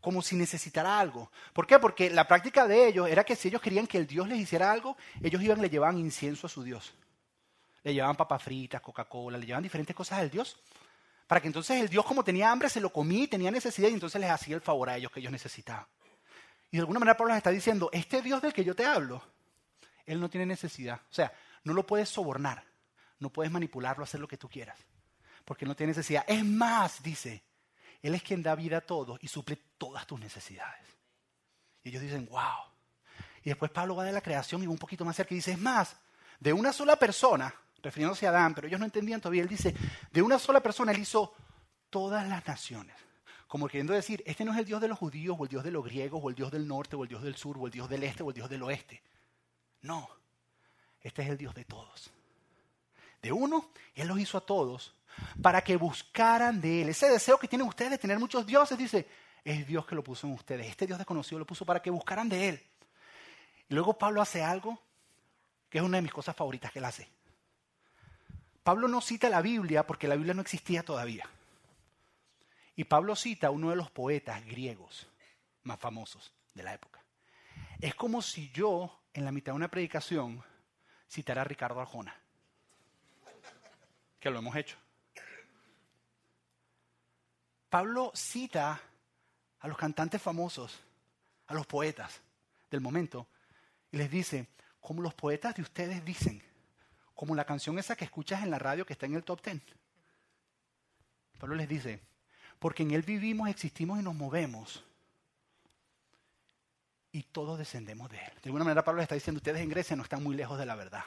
[0.00, 1.32] como si necesitara algo.
[1.52, 1.78] ¿Por qué?
[1.78, 4.70] Porque la práctica de ellos era que si ellos querían que el Dios les hiciera
[4.70, 6.94] algo, ellos iban y le llevaban incienso a su Dios.
[7.82, 10.60] Le llevaban papas fritas, Coca-Cola, le llevaban diferentes cosas al Dios.
[11.26, 13.94] Para que entonces el Dios, como tenía hambre, se lo comía y tenía necesidad y
[13.94, 15.86] entonces les hacía el favor a ellos que ellos necesitaban.
[16.70, 19.22] Y de alguna manera Pablo les está diciendo, este Dios del que yo te hablo,
[20.04, 21.00] él no tiene necesidad.
[21.10, 21.32] O sea,
[21.64, 22.62] no lo puedes sobornar,
[23.18, 24.78] no puedes manipularlo, hacer lo que tú quieras,
[25.44, 26.24] porque no tiene necesidad.
[26.26, 27.42] Es más, dice,
[28.02, 30.86] Él es quien da vida a todos y suple todas tus necesidades.
[31.82, 32.72] Y ellos dicen, wow.
[33.42, 35.52] Y después Pablo va de la creación y va un poquito más cerca y dice,
[35.52, 35.96] es más,
[36.40, 39.74] de una sola persona, refiriéndose a Adán, pero ellos no entendían todavía, él dice,
[40.10, 41.32] de una sola persona él hizo
[41.90, 42.96] todas las naciones.
[43.46, 45.70] Como queriendo decir, este no es el Dios de los judíos o el Dios de
[45.70, 47.88] los griegos o el Dios del norte o el Dios del sur o el Dios
[47.88, 49.00] del este o el Dios del oeste.
[49.82, 50.08] No,
[51.00, 52.10] este es el Dios de todos.
[53.22, 54.94] De uno, Él los hizo a todos
[55.42, 56.88] para que buscaran de Él.
[56.90, 59.06] Ese deseo que tienen ustedes de tener muchos dioses, dice,
[59.44, 60.66] es Dios que lo puso en ustedes.
[60.66, 62.62] Este Dios desconocido lo puso para que buscaran de Él.
[63.68, 64.80] Y luego Pablo hace algo
[65.68, 67.08] que es una de mis cosas favoritas que Él hace.
[68.62, 71.28] Pablo no cita la Biblia porque la Biblia no existía todavía.
[72.74, 75.06] Y Pablo cita a uno de los poetas griegos
[75.62, 77.00] más famosos de la época.
[77.80, 80.42] Es como si yo en la mitad de una predicación
[81.08, 82.14] citar a Ricardo Arjona,
[84.26, 84.76] que lo hemos hecho.
[87.70, 88.80] Pablo cita
[89.60, 90.80] a los cantantes famosos,
[91.46, 92.20] a los poetas
[92.68, 93.28] del momento,
[93.92, 94.48] y les dice,
[94.80, 96.42] como los poetas de ustedes dicen,
[97.14, 99.62] como la canción esa que escuchas en la radio que está en el top ten.
[101.38, 102.00] Pablo les dice,
[102.58, 104.82] porque en Él vivimos, existimos y nos movemos
[107.12, 108.32] y todos descendemos de Él.
[108.42, 110.74] De alguna manera Pablo está diciendo, ustedes en Grecia no están muy lejos de la
[110.74, 111.04] verdad.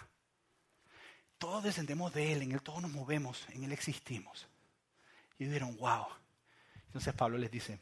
[1.40, 4.48] Todos descendemos de Él, en Él todos nos movemos, en Él existimos.
[5.40, 6.06] Y dijeron, wow.
[6.86, 7.80] Entonces Pablo les dice,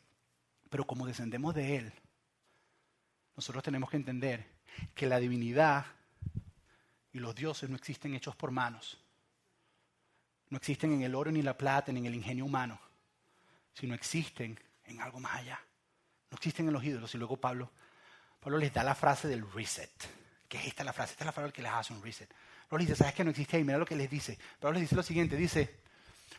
[0.70, 1.94] pero como descendemos de Él,
[3.36, 4.48] nosotros tenemos que entender
[4.96, 5.86] que la divinidad
[7.12, 8.98] y los dioses no existen hechos por manos.
[10.50, 12.80] No existen en el oro ni la plata ni en el ingenio humano,
[13.74, 15.60] sino existen en algo más allá.
[16.32, 17.14] No existen en los ídolos.
[17.14, 17.70] Y luego Pablo
[18.40, 19.92] Pablo les da la frase del reset.
[20.48, 21.12] ¿Qué es esta la frase?
[21.12, 22.30] Esta es la frase que les hace un reset.
[22.70, 23.64] Pablo dice, ¿sabes que no existe ahí?
[23.64, 24.38] Mira lo que les dice.
[24.60, 25.80] Pablo les dice lo siguiente, dice,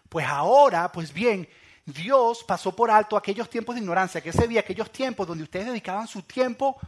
[0.08, 1.48] Pues ahora, pues bien,
[1.84, 5.66] Dios pasó por alto aquellos tiempos de ignorancia, que ese día, aquellos tiempos donde ustedes
[5.66, 6.78] dedicaban su tiempo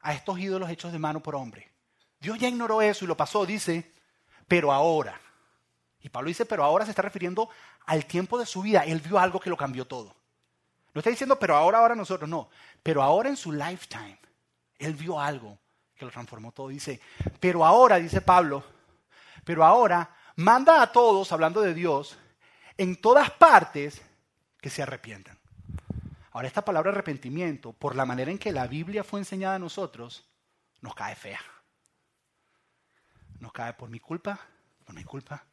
[0.00, 1.70] a estos ídolos hechos de mano por hombre.
[2.20, 3.92] Dios ya ignoró eso y lo pasó, dice,
[4.46, 5.20] pero ahora.
[6.00, 7.48] Y Pablo dice, pero ahora se está refiriendo
[7.86, 8.84] al tiempo de su vida.
[8.84, 10.14] Él vio algo que lo cambió todo.
[10.92, 12.48] No está diciendo, pero ahora, ahora nosotros, no.
[12.82, 14.18] Pero ahora en su lifetime,
[14.78, 15.58] él vio algo
[16.00, 16.68] que lo transformó todo.
[16.68, 16.98] Dice,
[17.38, 18.64] pero ahora, dice Pablo,
[19.44, 22.16] pero ahora manda a todos, hablando de Dios,
[22.78, 24.00] en todas partes
[24.62, 25.38] que se arrepientan.
[26.32, 30.26] Ahora, esta palabra arrepentimiento, por la manera en que la Biblia fue enseñada a nosotros,
[30.80, 31.40] nos cae fea.
[33.38, 34.40] Nos cae por mi culpa,
[34.86, 35.44] por mi culpa,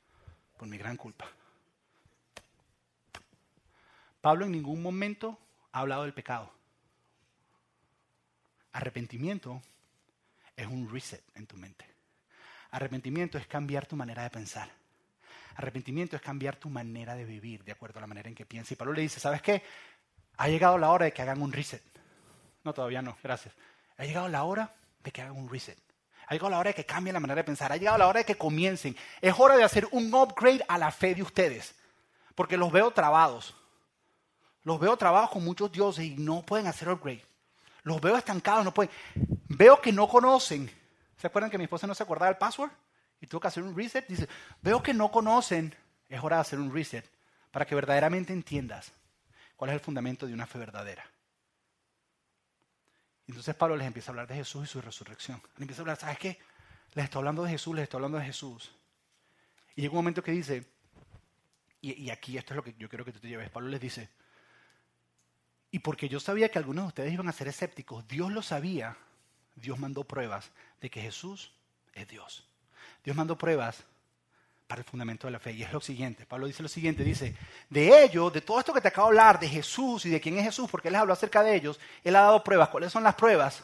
[0.57, 1.25] por mi gran culpa.
[4.21, 5.37] Pablo en ningún momento
[5.73, 6.49] ha hablado del pecado.
[8.71, 9.61] Arrepentimiento
[10.57, 11.85] es un reset en tu mente.
[12.71, 14.69] Arrepentimiento es cambiar tu manera de pensar.
[15.55, 18.73] Arrepentimiento es cambiar tu manera de vivir de acuerdo a la manera en que piensas.
[18.73, 19.63] Y Pablo le dice, ¿sabes qué?
[20.37, 21.83] Ha llegado la hora de que hagan un reset.
[22.63, 23.55] No, todavía no, gracias.
[23.97, 25.77] Ha llegado la hora de que hagan un reset.
[26.27, 27.71] Ha llegado la hora de que cambien la manera de pensar.
[27.71, 28.95] Ha llegado la hora de que comiencen.
[29.21, 31.73] Es hora de hacer un upgrade a la fe de ustedes.
[32.35, 33.55] Porque los veo trabados.
[34.63, 37.23] Los veo trabados con muchos dioses y no pueden hacer upgrade.
[37.83, 38.91] Los veo estancados, no pueden.
[39.47, 40.69] Veo que no conocen.
[41.17, 42.71] ¿Se acuerdan que mi esposa no se acordaba del password?
[43.21, 44.07] Y tuvo que hacer un reset.
[44.07, 44.27] Dice,
[44.61, 45.75] veo que no conocen.
[46.09, 47.09] Es hora de hacer un reset
[47.51, 48.91] para que verdaderamente entiendas
[49.55, 51.05] cuál es el fundamento de una fe verdadera.
[53.27, 55.41] Entonces Pablo les empieza a hablar de Jesús y su resurrección.
[55.55, 56.39] Les empieza a hablar, ¿sabes qué?
[56.93, 58.71] Les estoy hablando de Jesús, les estoy hablando de Jesús.
[59.75, 60.65] Y llega un momento que dice,
[61.81, 64.09] y, aquí esto es lo que yo quiero que tú te lleves, Pablo les dice,
[65.77, 68.97] y porque yo sabía que algunos de ustedes iban a ser escépticos, Dios lo sabía,
[69.53, 70.49] Dios mandó pruebas
[70.81, 71.53] de que Jesús
[71.93, 72.47] es Dios.
[73.03, 73.83] Dios mandó pruebas
[74.65, 75.51] para el fundamento de la fe.
[75.51, 77.35] Y es lo siguiente, Pablo dice lo siguiente, dice,
[77.69, 80.39] de ello, de todo esto que te acabo de hablar, de Jesús y de quién
[80.39, 82.69] es Jesús, porque Él les habló acerca de ellos, Él ha dado pruebas.
[82.69, 83.63] ¿Cuáles son las pruebas?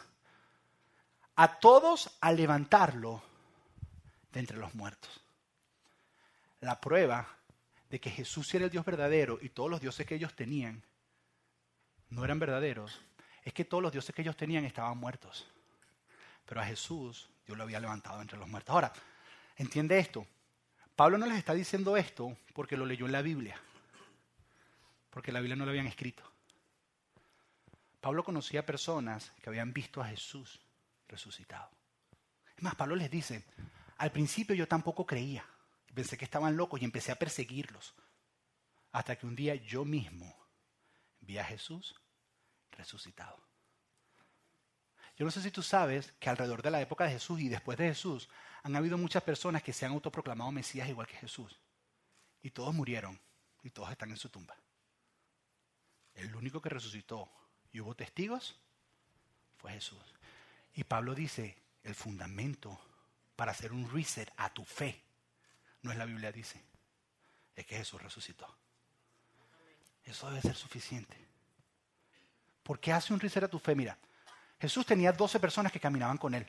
[1.35, 3.23] A todos a levantarlo
[4.31, 5.19] de entre los muertos.
[6.61, 7.27] La prueba
[7.89, 10.83] de que Jesús era el Dios verdadero y todos los dioses que ellos tenían
[12.13, 13.01] no eran verdaderos,
[13.43, 15.47] es que todos los dioses que ellos tenían estaban muertos.
[16.45, 18.73] Pero a Jesús Dios lo había levantado entre los muertos.
[18.73, 18.93] Ahora,
[19.57, 20.25] entiende esto.
[20.95, 23.59] Pablo no les está diciendo esto porque lo leyó en la Biblia,
[25.09, 26.23] porque la Biblia no lo habían escrito.
[27.99, 30.61] Pablo conocía personas que habían visto a Jesús
[31.07, 31.71] resucitado.
[32.55, 33.43] Es más, Pablo les dice,
[33.97, 35.45] al principio yo tampoco creía,
[35.93, 37.95] pensé que estaban locos y empecé a perseguirlos,
[38.91, 40.37] hasta que un día yo mismo
[41.21, 41.95] vi a Jesús
[42.73, 43.39] resucitado.
[45.15, 47.77] Yo no sé si tú sabes que alrededor de la época de Jesús y después
[47.77, 48.29] de Jesús
[48.63, 51.59] han habido muchas personas que se han autoproclamado Mesías igual que Jesús.
[52.41, 53.19] Y todos murieron
[53.61, 54.55] y todos están en su tumba.
[56.15, 57.29] El único que resucitó
[57.71, 58.55] y hubo testigos
[59.57, 60.01] fue Jesús.
[60.73, 62.79] Y Pablo dice, el fundamento
[63.35, 65.01] para hacer un reset a tu fe,
[65.81, 66.63] no es la Biblia dice,
[67.55, 68.47] es que Jesús resucitó.
[70.03, 71.32] Eso debe ser suficiente.
[72.63, 73.75] ¿Por qué hace un reset a tu fe?
[73.75, 73.97] Mira,
[74.59, 76.47] Jesús tenía 12 personas que caminaban con él.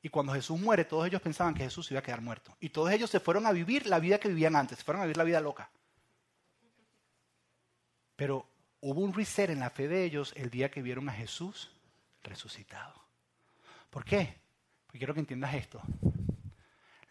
[0.00, 2.56] Y cuando Jesús muere, todos ellos pensaban que Jesús iba a quedar muerto.
[2.60, 5.04] Y todos ellos se fueron a vivir la vida que vivían antes, se fueron a
[5.04, 5.70] vivir la vida loca.
[8.14, 8.46] Pero
[8.80, 11.70] hubo un reset en la fe de ellos el día que vieron a Jesús
[12.22, 12.94] resucitado.
[13.90, 14.40] ¿Por qué?
[14.86, 15.82] Porque quiero que entiendas esto.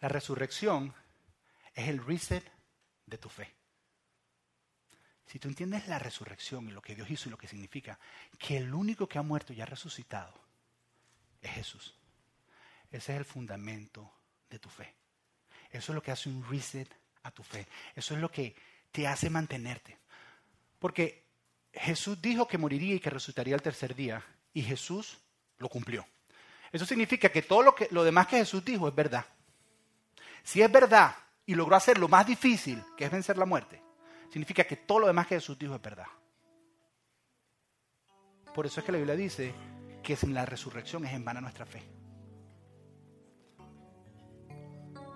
[0.00, 0.94] La resurrección
[1.74, 2.44] es el reset
[3.06, 3.57] de tu fe.
[5.28, 7.98] Si tú entiendes la resurrección y lo que Dios hizo y lo que significa,
[8.38, 10.32] que el único que ha muerto y ha resucitado
[11.42, 11.94] es Jesús.
[12.90, 14.10] Ese es el fundamento
[14.48, 14.94] de tu fe.
[15.70, 16.88] Eso es lo que hace un reset
[17.24, 17.68] a tu fe.
[17.94, 18.56] Eso es lo que
[18.90, 19.98] te hace mantenerte.
[20.78, 21.24] Porque
[21.74, 25.18] Jesús dijo que moriría y que resucitaría el tercer día y Jesús
[25.58, 26.06] lo cumplió.
[26.72, 29.26] Eso significa que todo lo, que, lo demás que Jesús dijo es verdad.
[30.42, 31.14] Si es verdad
[31.44, 33.82] y logró hacer lo más difícil, que es vencer la muerte,
[34.30, 36.06] significa que todo lo demás que Jesús dijo es verdad.
[38.54, 39.54] Por eso es que la Biblia dice
[40.02, 41.82] que sin la resurrección es en vana nuestra fe.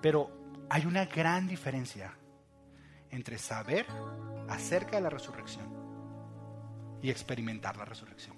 [0.01, 0.31] Pero
[0.69, 2.13] hay una gran diferencia
[3.11, 3.87] entre saber
[4.49, 5.67] acerca de la resurrección
[7.01, 8.37] y experimentar la resurrección.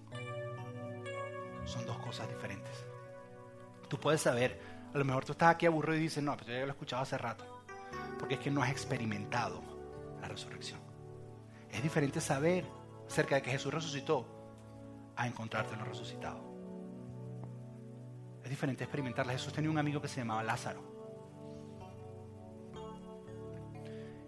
[1.65, 2.85] Son dos cosas diferentes.
[3.89, 4.61] Tú puedes saber,
[4.93, 6.71] a lo mejor tú estás aquí aburrido y dices, no, pero yo ya lo he
[6.71, 7.45] escuchado hace rato,
[8.19, 9.74] porque es que no has experimentado
[10.25, 10.81] la resurrección.
[11.71, 12.65] Es diferente saber
[13.07, 14.27] acerca de que Jesús resucitó
[15.17, 16.41] a encontrártelo resucitado.
[18.43, 19.33] Es diferente experimentarla.
[19.33, 20.83] Jesús tenía un amigo que se llamaba Lázaro.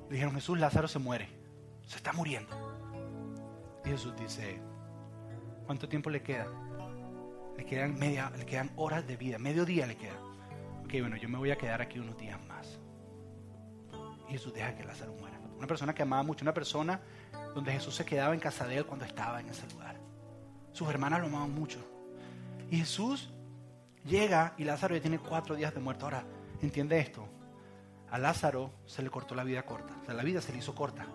[0.09, 1.29] Le dijeron, Jesús, Lázaro se muere,
[1.87, 2.55] se está muriendo.
[3.85, 4.61] Jesús dice,
[5.65, 6.47] ¿cuánto tiempo le queda?
[7.57, 10.19] Le quedan, media, le quedan horas de vida, medio día le queda.
[10.85, 12.79] Ok, bueno, yo me voy a quedar aquí unos días más.
[14.29, 15.46] Y Jesús deja que Lázaro muera.
[15.59, 17.01] Una persona que amaba mucho, una persona
[17.55, 19.97] donde Jesús se quedaba en casa de él cuando estaba en ese lugar.
[20.73, 21.79] Sus hermanas lo amaban mucho.
[22.71, 23.31] Y Jesús
[24.05, 26.05] llega y Lázaro ya tiene cuatro días de muerto.
[26.05, 26.25] Ahora,
[26.61, 27.27] entiende esto.
[28.11, 29.95] A Lázaro se le cortó la vida corta.
[30.03, 31.07] O sea, la vida se le hizo corta.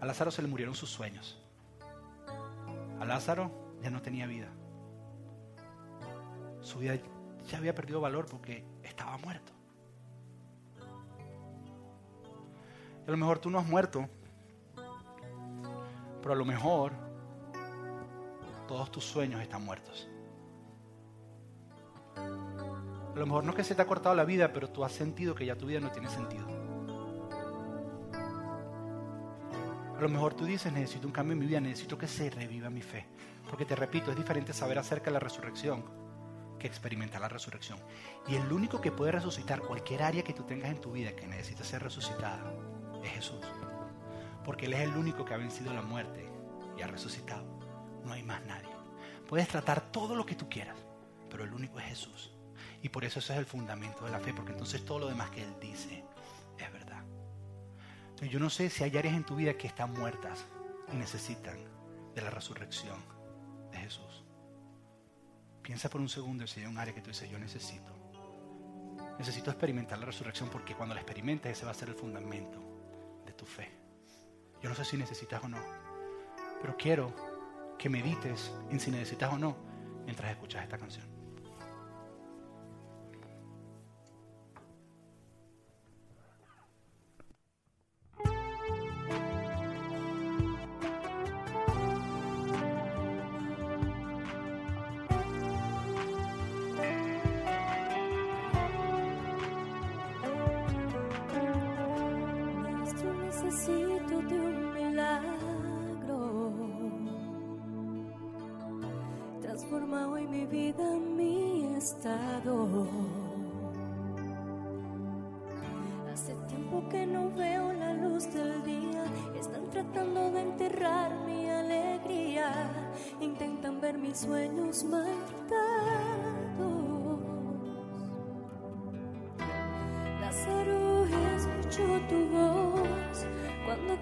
[0.00, 1.38] A Lázaro se le murieron sus sueños.
[3.00, 3.50] A Lázaro
[3.82, 4.48] ya no tenía vida.
[6.60, 6.98] Su vida
[7.48, 9.55] ya había perdido valor porque estaba muerto.
[13.06, 14.08] A lo mejor tú no has muerto,
[16.20, 16.92] pero a lo mejor
[18.66, 20.08] todos tus sueños están muertos.
[22.16, 24.92] A lo mejor no es que se te ha cortado la vida, pero tú has
[24.92, 26.46] sentido que ya tu vida no tiene sentido.
[29.96, 32.68] A lo mejor tú dices, necesito un cambio en mi vida, necesito que se reviva
[32.68, 33.06] mi fe.
[33.48, 35.84] Porque te repito, es diferente saber acerca de la resurrección
[36.58, 37.78] que experimentar la resurrección.
[38.26, 41.26] Y el único que puede resucitar cualquier área que tú tengas en tu vida que
[41.26, 42.42] necesita ser resucitada
[43.06, 43.44] es Jesús.
[44.44, 46.28] Porque Él es el único que ha vencido la muerte
[46.78, 47.44] y ha resucitado.
[48.04, 48.68] No hay más nadie.
[49.28, 50.76] Puedes tratar todo lo que tú quieras,
[51.28, 52.32] pero el único es Jesús.
[52.82, 55.30] Y por eso ese es el fundamento de la fe, porque entonces todo lo demás
[55.30, 56.04] que Él dice
[56.58, 57.02] es verdad.
[58.02, 60.44] Entonces yo no sé si hay áreas en tu vida que están muertas
[60.92, 61.58] y necesitan
[62.14, 62.98] de la resurrección
[63.72, 64.24] de Jesús.
[65.62, 67.92] Piensa por un segundo si hay un área que tú dices, yo necesito.
[69.18, 72.75] Necesito experimentar la resurrección porque cuando la experimentes ese va a ser el fundamento
[73.36, 73.70] tu fe.
[74.62, 75.58] Yo no sé si necesitas o no,
[76.60, 77.12] pero quiero
[77.78, 79.56] que medites en si necesitas o no
[80.04, 81.15] mientras escuchas esta canción.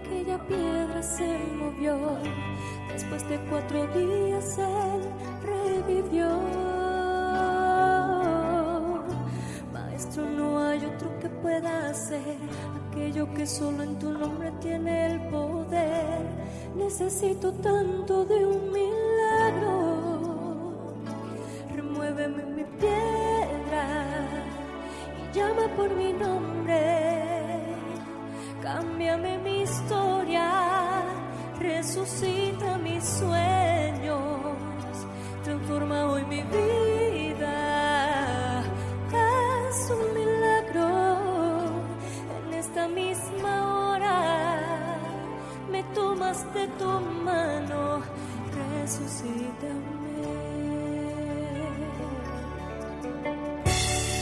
[0.05, 1.97] Aquella piedra se movió.
[2.93, 5.03] Después de cuatro días él
[5.43, 6.29] revivió.
[9.73, 12.37] Maestro, no hay otro que pueda hacer
[12.89, 16.23] aquello que solo en tu nombre tiene el poder.
[16.77, 20.15] Necesito tanto de un milagro.
[21.75, 23.87] Remuéveme mi piedra
[25.19, 26.94] y llama por mi nombre.
[32.05, 34.21] Resucita mis sueños,
[35.43, 37.57] transforma hoy mi vida.
[39.11, 40.89] Haz un milagro
[42.37, 44.19] en esta misma hora.
[45.71, 46.91] Me tomas de tu
[47.25, 48.03] mano,
[48.83, 49.95] resucítame.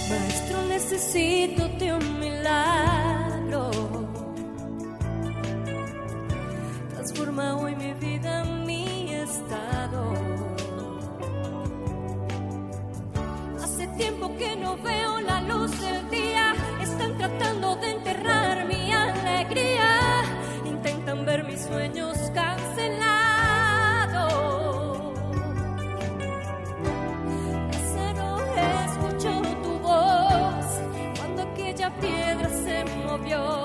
[0.08, 1.81] Maestro, necesito de
[21.72, 22.92] sueños cancelados.
[27.70, 28.30] Lázaro
[28.86, 30.66] escuchó tu voz
[31.18, 33.61] cuando aquella piedra se movió.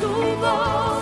[0.00, 0.08] tu
[0.40, 0.95] voz.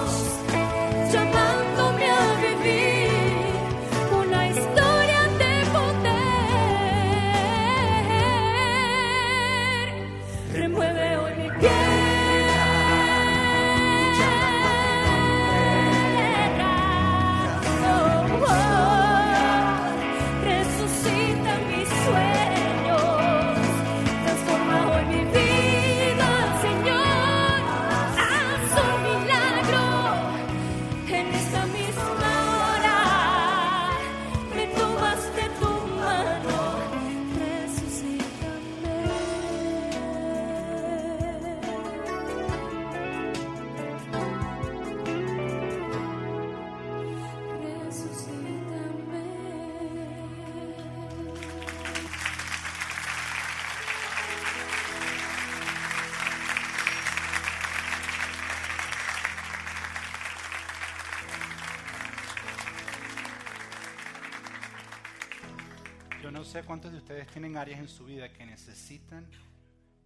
[67.27, 69.27] Tienen áreas en su vida que necesitan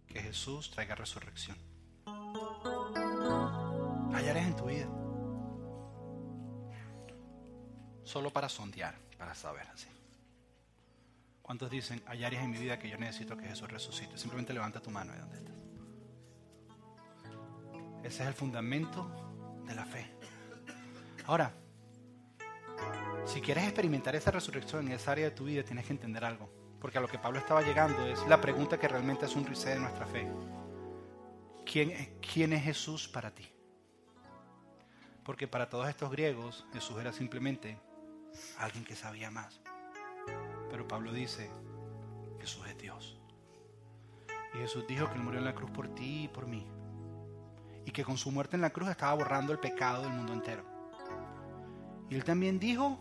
[0.07, 1.57] que Jesús traiga resurrección.
[4.13, 4.87] Hay áreas en tu vida.
[8.03, 9.87] Solo para sondear, para saber así.
[11.41, 14.17] ¿Cuántos dicen, hay áreas en mi vida que yo necesito que Jesús resucite?
[14.17, 15.55] Simplemente levanta tu mano de donde estás.
[18.03, 20.05] Ese es el fundamento de la fe.
[21.25, 21.53] Ahora,
[23.25, 26.58] si quieres experimentar esa resurrección en esa área de tu vida, tienes que entender algo.
[26.79, 29.73] Porque a lo que Pablo estaba llegando es la pregunta que realmente es un reset
[29.75, 30.29] de nuestra fe.
[31.65, 33.51] ¿Quién, ¿Quién es Jesús para ti?
[35.23, 37.77] Porque para todos estos griegos Jesús era simplemente
[38.57, 39.59] alguien que sabía más.
[40.69, 41.51] Pero Pablo dice,
[42.39, 43.19] Jesús es Dios.
[44.53, 46.65] Y Jesús dijo que Él murió en la cruz por ti y por mí.
[47.85, 50.63] Y que con su muerte en la cruz estaba borrando el pecado del mundo entero.
[52.09, 52.99] Y Él también dijo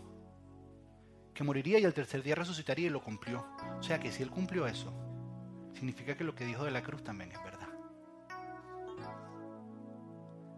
[1.35, 3.47] que moriría y al tercer día resucitaría y lo cumplió.
[3.79, 4.93] O sea que si Él cumplió eso,
[5.75, 7.69] significa que lo que dijo de la cruz también es verdad.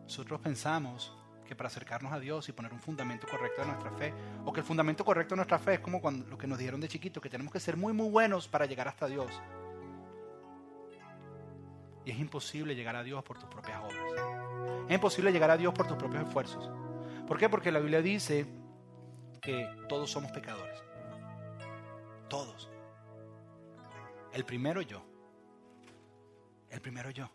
[0.02, 4.14] Nosotros pensamos que para acercarnos a Dios y poner un fundamento correcto de nuestra fe,
[4.44, 6.88] o que el fundamento correcto de nuestra fe es como lo que nos dijeron de
[6.88, 9.30] chiquito, que tenemos que ser muy, muy buenos para llegar hasta Dios.
[12.04, 14.04] Y es imposible llegar a Dios por tus propias obras.
[14.88, 16.70] Es imposible llegar a Dios por tus propios esfuerzos.
[17.26, 17.48] ¿Por qué?
[17.48, 18.46] Porque la Biblia dice
[19.40, 20.82] que todos somos pecadores.
[22.28, 22.70] Todos.
[24.32, 25.02] El primero yo.
[26.70, 27.28] El primero yo.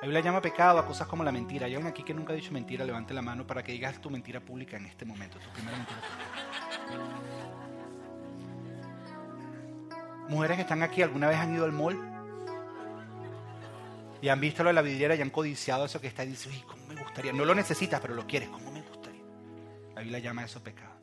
[0.00, 1.66] La Biblia llama pecado a cosas como la mentira.
[1.66, 4.10] Hay alguien aquí que nunca ha dicho mentira, levante la mano para que digas tu
[4.10, 7.22] mentira pública en este momento, tu primera mentira pública.
[10.28, 11.96] Mujeres que están aquí, ¿alguna vez han ido al mall?
[14.20, 16.52] Y han visto lo de la vidriera y han codiciado eso que está y dicen,
[16.52, 17.32] uy, ¿cómo me gustaría?
[17.32, 19.22] No lo necesitas, pero lo quieres, ¿cómo me gustaría?
[19.94, 20.94] La Biblia llama eso pecado.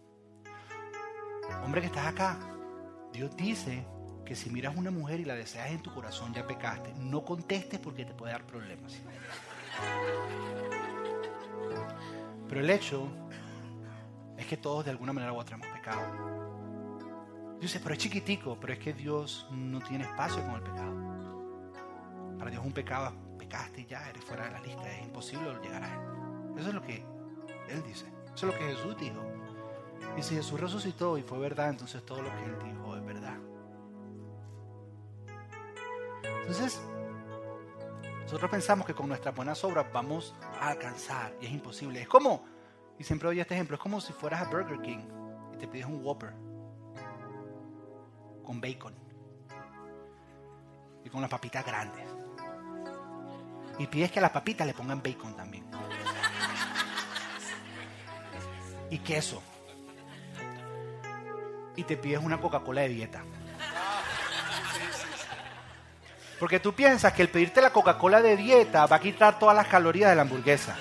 [1.64, 2.38] Hombre que estás acá,
[3.14, 3.86] Dios dice
[4.30, 6.94] que si miras una mujer y la deseas en tu corazón, ya pecaste.
[7.00, 9.02] No contestes porque te puede dar problemas.
[12.48, 13.08] Pero el hecho
[14.38, 17.58] es que todos de alguna manera u otra hemos pecado.
[17.60, 22.36] Dice, pero es chiquitico, pero es que Dios no tiene espacio con el pecado.
[22.38, 25.84] Para Dios un pecado, pecaste y ya, eres fuera de la lista, es imposible llegar
[25.84, 26.02] a Él.
[26.60, 27.04] Eso es lo que
[27.68, 29.24] Él dice, eso es lo que Jesús dijo.
[30.16, 32.89] Y si Jesús resucitó y fue verdad, entonces todo lo que Él dijo
[36.50, 36.82] Entonces,
[38.24, 42.02] nosotros pensamos que con nuestras buenas obras vamos a alcanzar y es imposible.
[42.02, 42.44] Es como,
[42.98, 44.98] y siempre doy este ejemplo, es como si fueras a Burger King
[45.54, 46.34] y te pides un Whopper
[48.44, 48.96] con bacon
[51.06, 52.04] y con las papitas grandes.
[53.78, 55.70] Y pides que a las papitas le pongan bacon también.
[58.90, 59.44] Y queso.
[61.76, 63.24] Y te pides una Coca-Cola de dieta.
[66.40, 69.68] Porque tú piensas que el pedirte la Coca-Cola de dieta va a quitar todas las
[69.68, 70.76] calorías de la hamburguesa.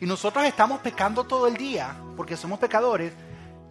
[0.00, 3.12] Y nosotros estamos pecando todo el día, porque somos pecadores,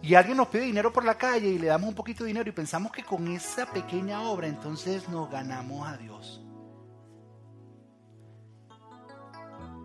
[0.02, 2.48] y alguien nos pide dinero por la calle y le damos un poquito de dinero
[2.48, 6.40] y pensamos que con esa pequeña obra entonces nos ganamos a Dios.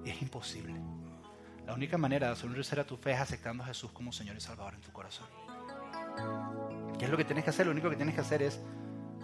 [0.06, 0.76] Es imposible.
[1.66, 4.36] La única manera de hacer un a tu fe es aceptando a Jesús como Señor
[4.36, 5.28] y Salvador en tu corazón.
[7.00, 7.66] ¿Qué es lo que tienes que hacer?
[7.66, 8.60] Lo único que tienes que hacer es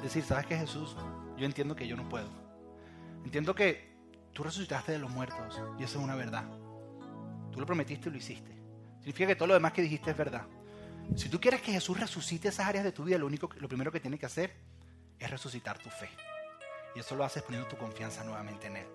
[0.01, 0.95] decir, ¿sabes qué Jesús?
[1.37, 2.29] Yo entiendo que yo no puedo.
[3.23, 3.89] Entiendo que
[4.33, 6.45] tú resucitaste de los muertos y eso es una verdad.
[7.51, 8.55] Tú lo prometiste y lo hiciste.
[8.99, 10.45] Significa que todo lo demás que dijiste es verdad.
[11.15, 13.91] Si tú quieres que Jesús resucite esas áreas de tu vida, lo, único, lo primero
[13.91, 14.55] que tiene que hacer
[15.17, 16.09] es resucitar tu fe.
[16.95, 18.87] Y eso lo haces poniendo tu confianza nuevamente en Él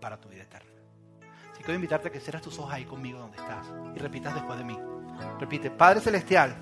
[0.00, 0.70] para tu vida eterna.
[1.20, 4.34] Así que quiero invitarte a que cierres tus ojos ahí conmigo donde estás y repitas
[4.34, 4.78] después de mí.
[5.38, 6.56] Repite, Padre Celestial,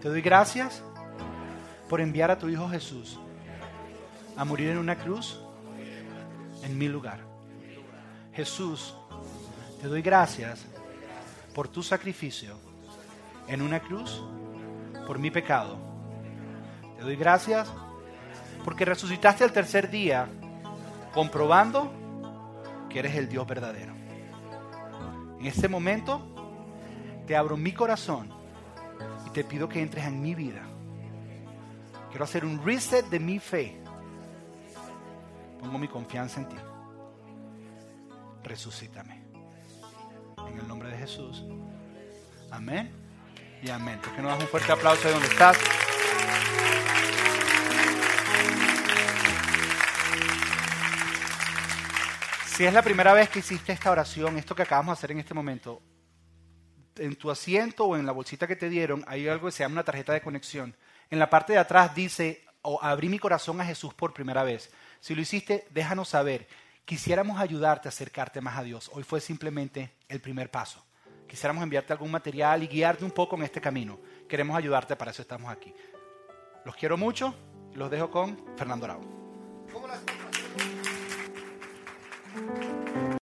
[0.00, 0.82] te doy gracias
[1.92, 3.20] por enviar a tu Hijo Jesús
[4.38, 5.38] a morir en una cruz
[6.62, 7.18] en mi lugar.
[8.32, 8.94] Jesús,
[9.78, 10.64] te doy gracias
[11.54, 12.56] por tu sacrificio
[13.46, 14.24] en una cruz
[15.06, 15.76] por mi pecado.
[16.96, 17.70] Te doy gracias
[18.64, 20.30] porque resucitaste al tercer día
[21.12, 21.92] comprobando
[22.88, 23.92] que eres el Dios verdadero.
[25.38, 26.22] En este momento
[27.26, 28.30] te abro mi corazón
[29.26, 30.71] y te pido que entres en mi vida
[32.12, 33.80] Quiero hacer un reset de mi fe.
[35.58, 36.56] Pongo mi confianza en ti.
[38.44, 39.22] Resucítame.
[40.46, 41.42] En el nombre de Jesús.
[42.50, 42.92] Amén
[43.62, 43.98] y amén.
[44.02, 45.56] ¿Por qué no das un fuerte aplauso de donde estás?
[52.54, 55.20] Si es la primera vez que hiciste esta oración, esto que acabamos de hacer en
[55.20, 55.80] este momento,
[56.96, 59.76] en tu asiento o en la bolsita que te dieron hay algo que se llama
[59.76, 60.76] una tarjeta de conexión.
[61.12, 64.72] En la parte de atrás dice, o abrí mi corazón a Jesús por primera vez.
[64.98, 66.48] Si lo hiciste, déjanos saber.
[66.86, 68.90] Quisiéramos ayudarte a acercarte más a Dios.
[68.94, 70.82] Hoy fue simplemente el primer paso.
[71.28, 74.00] Quisiéramos enviarte algún material y guiarte un poco en este camino.
[74.26, 75.74] Queremos ayudarte, para eso estamos aquí.
[76.64, 77.34] Los quiero mucho.
[77.74, 79.02] Los dejo con Fernando Arau.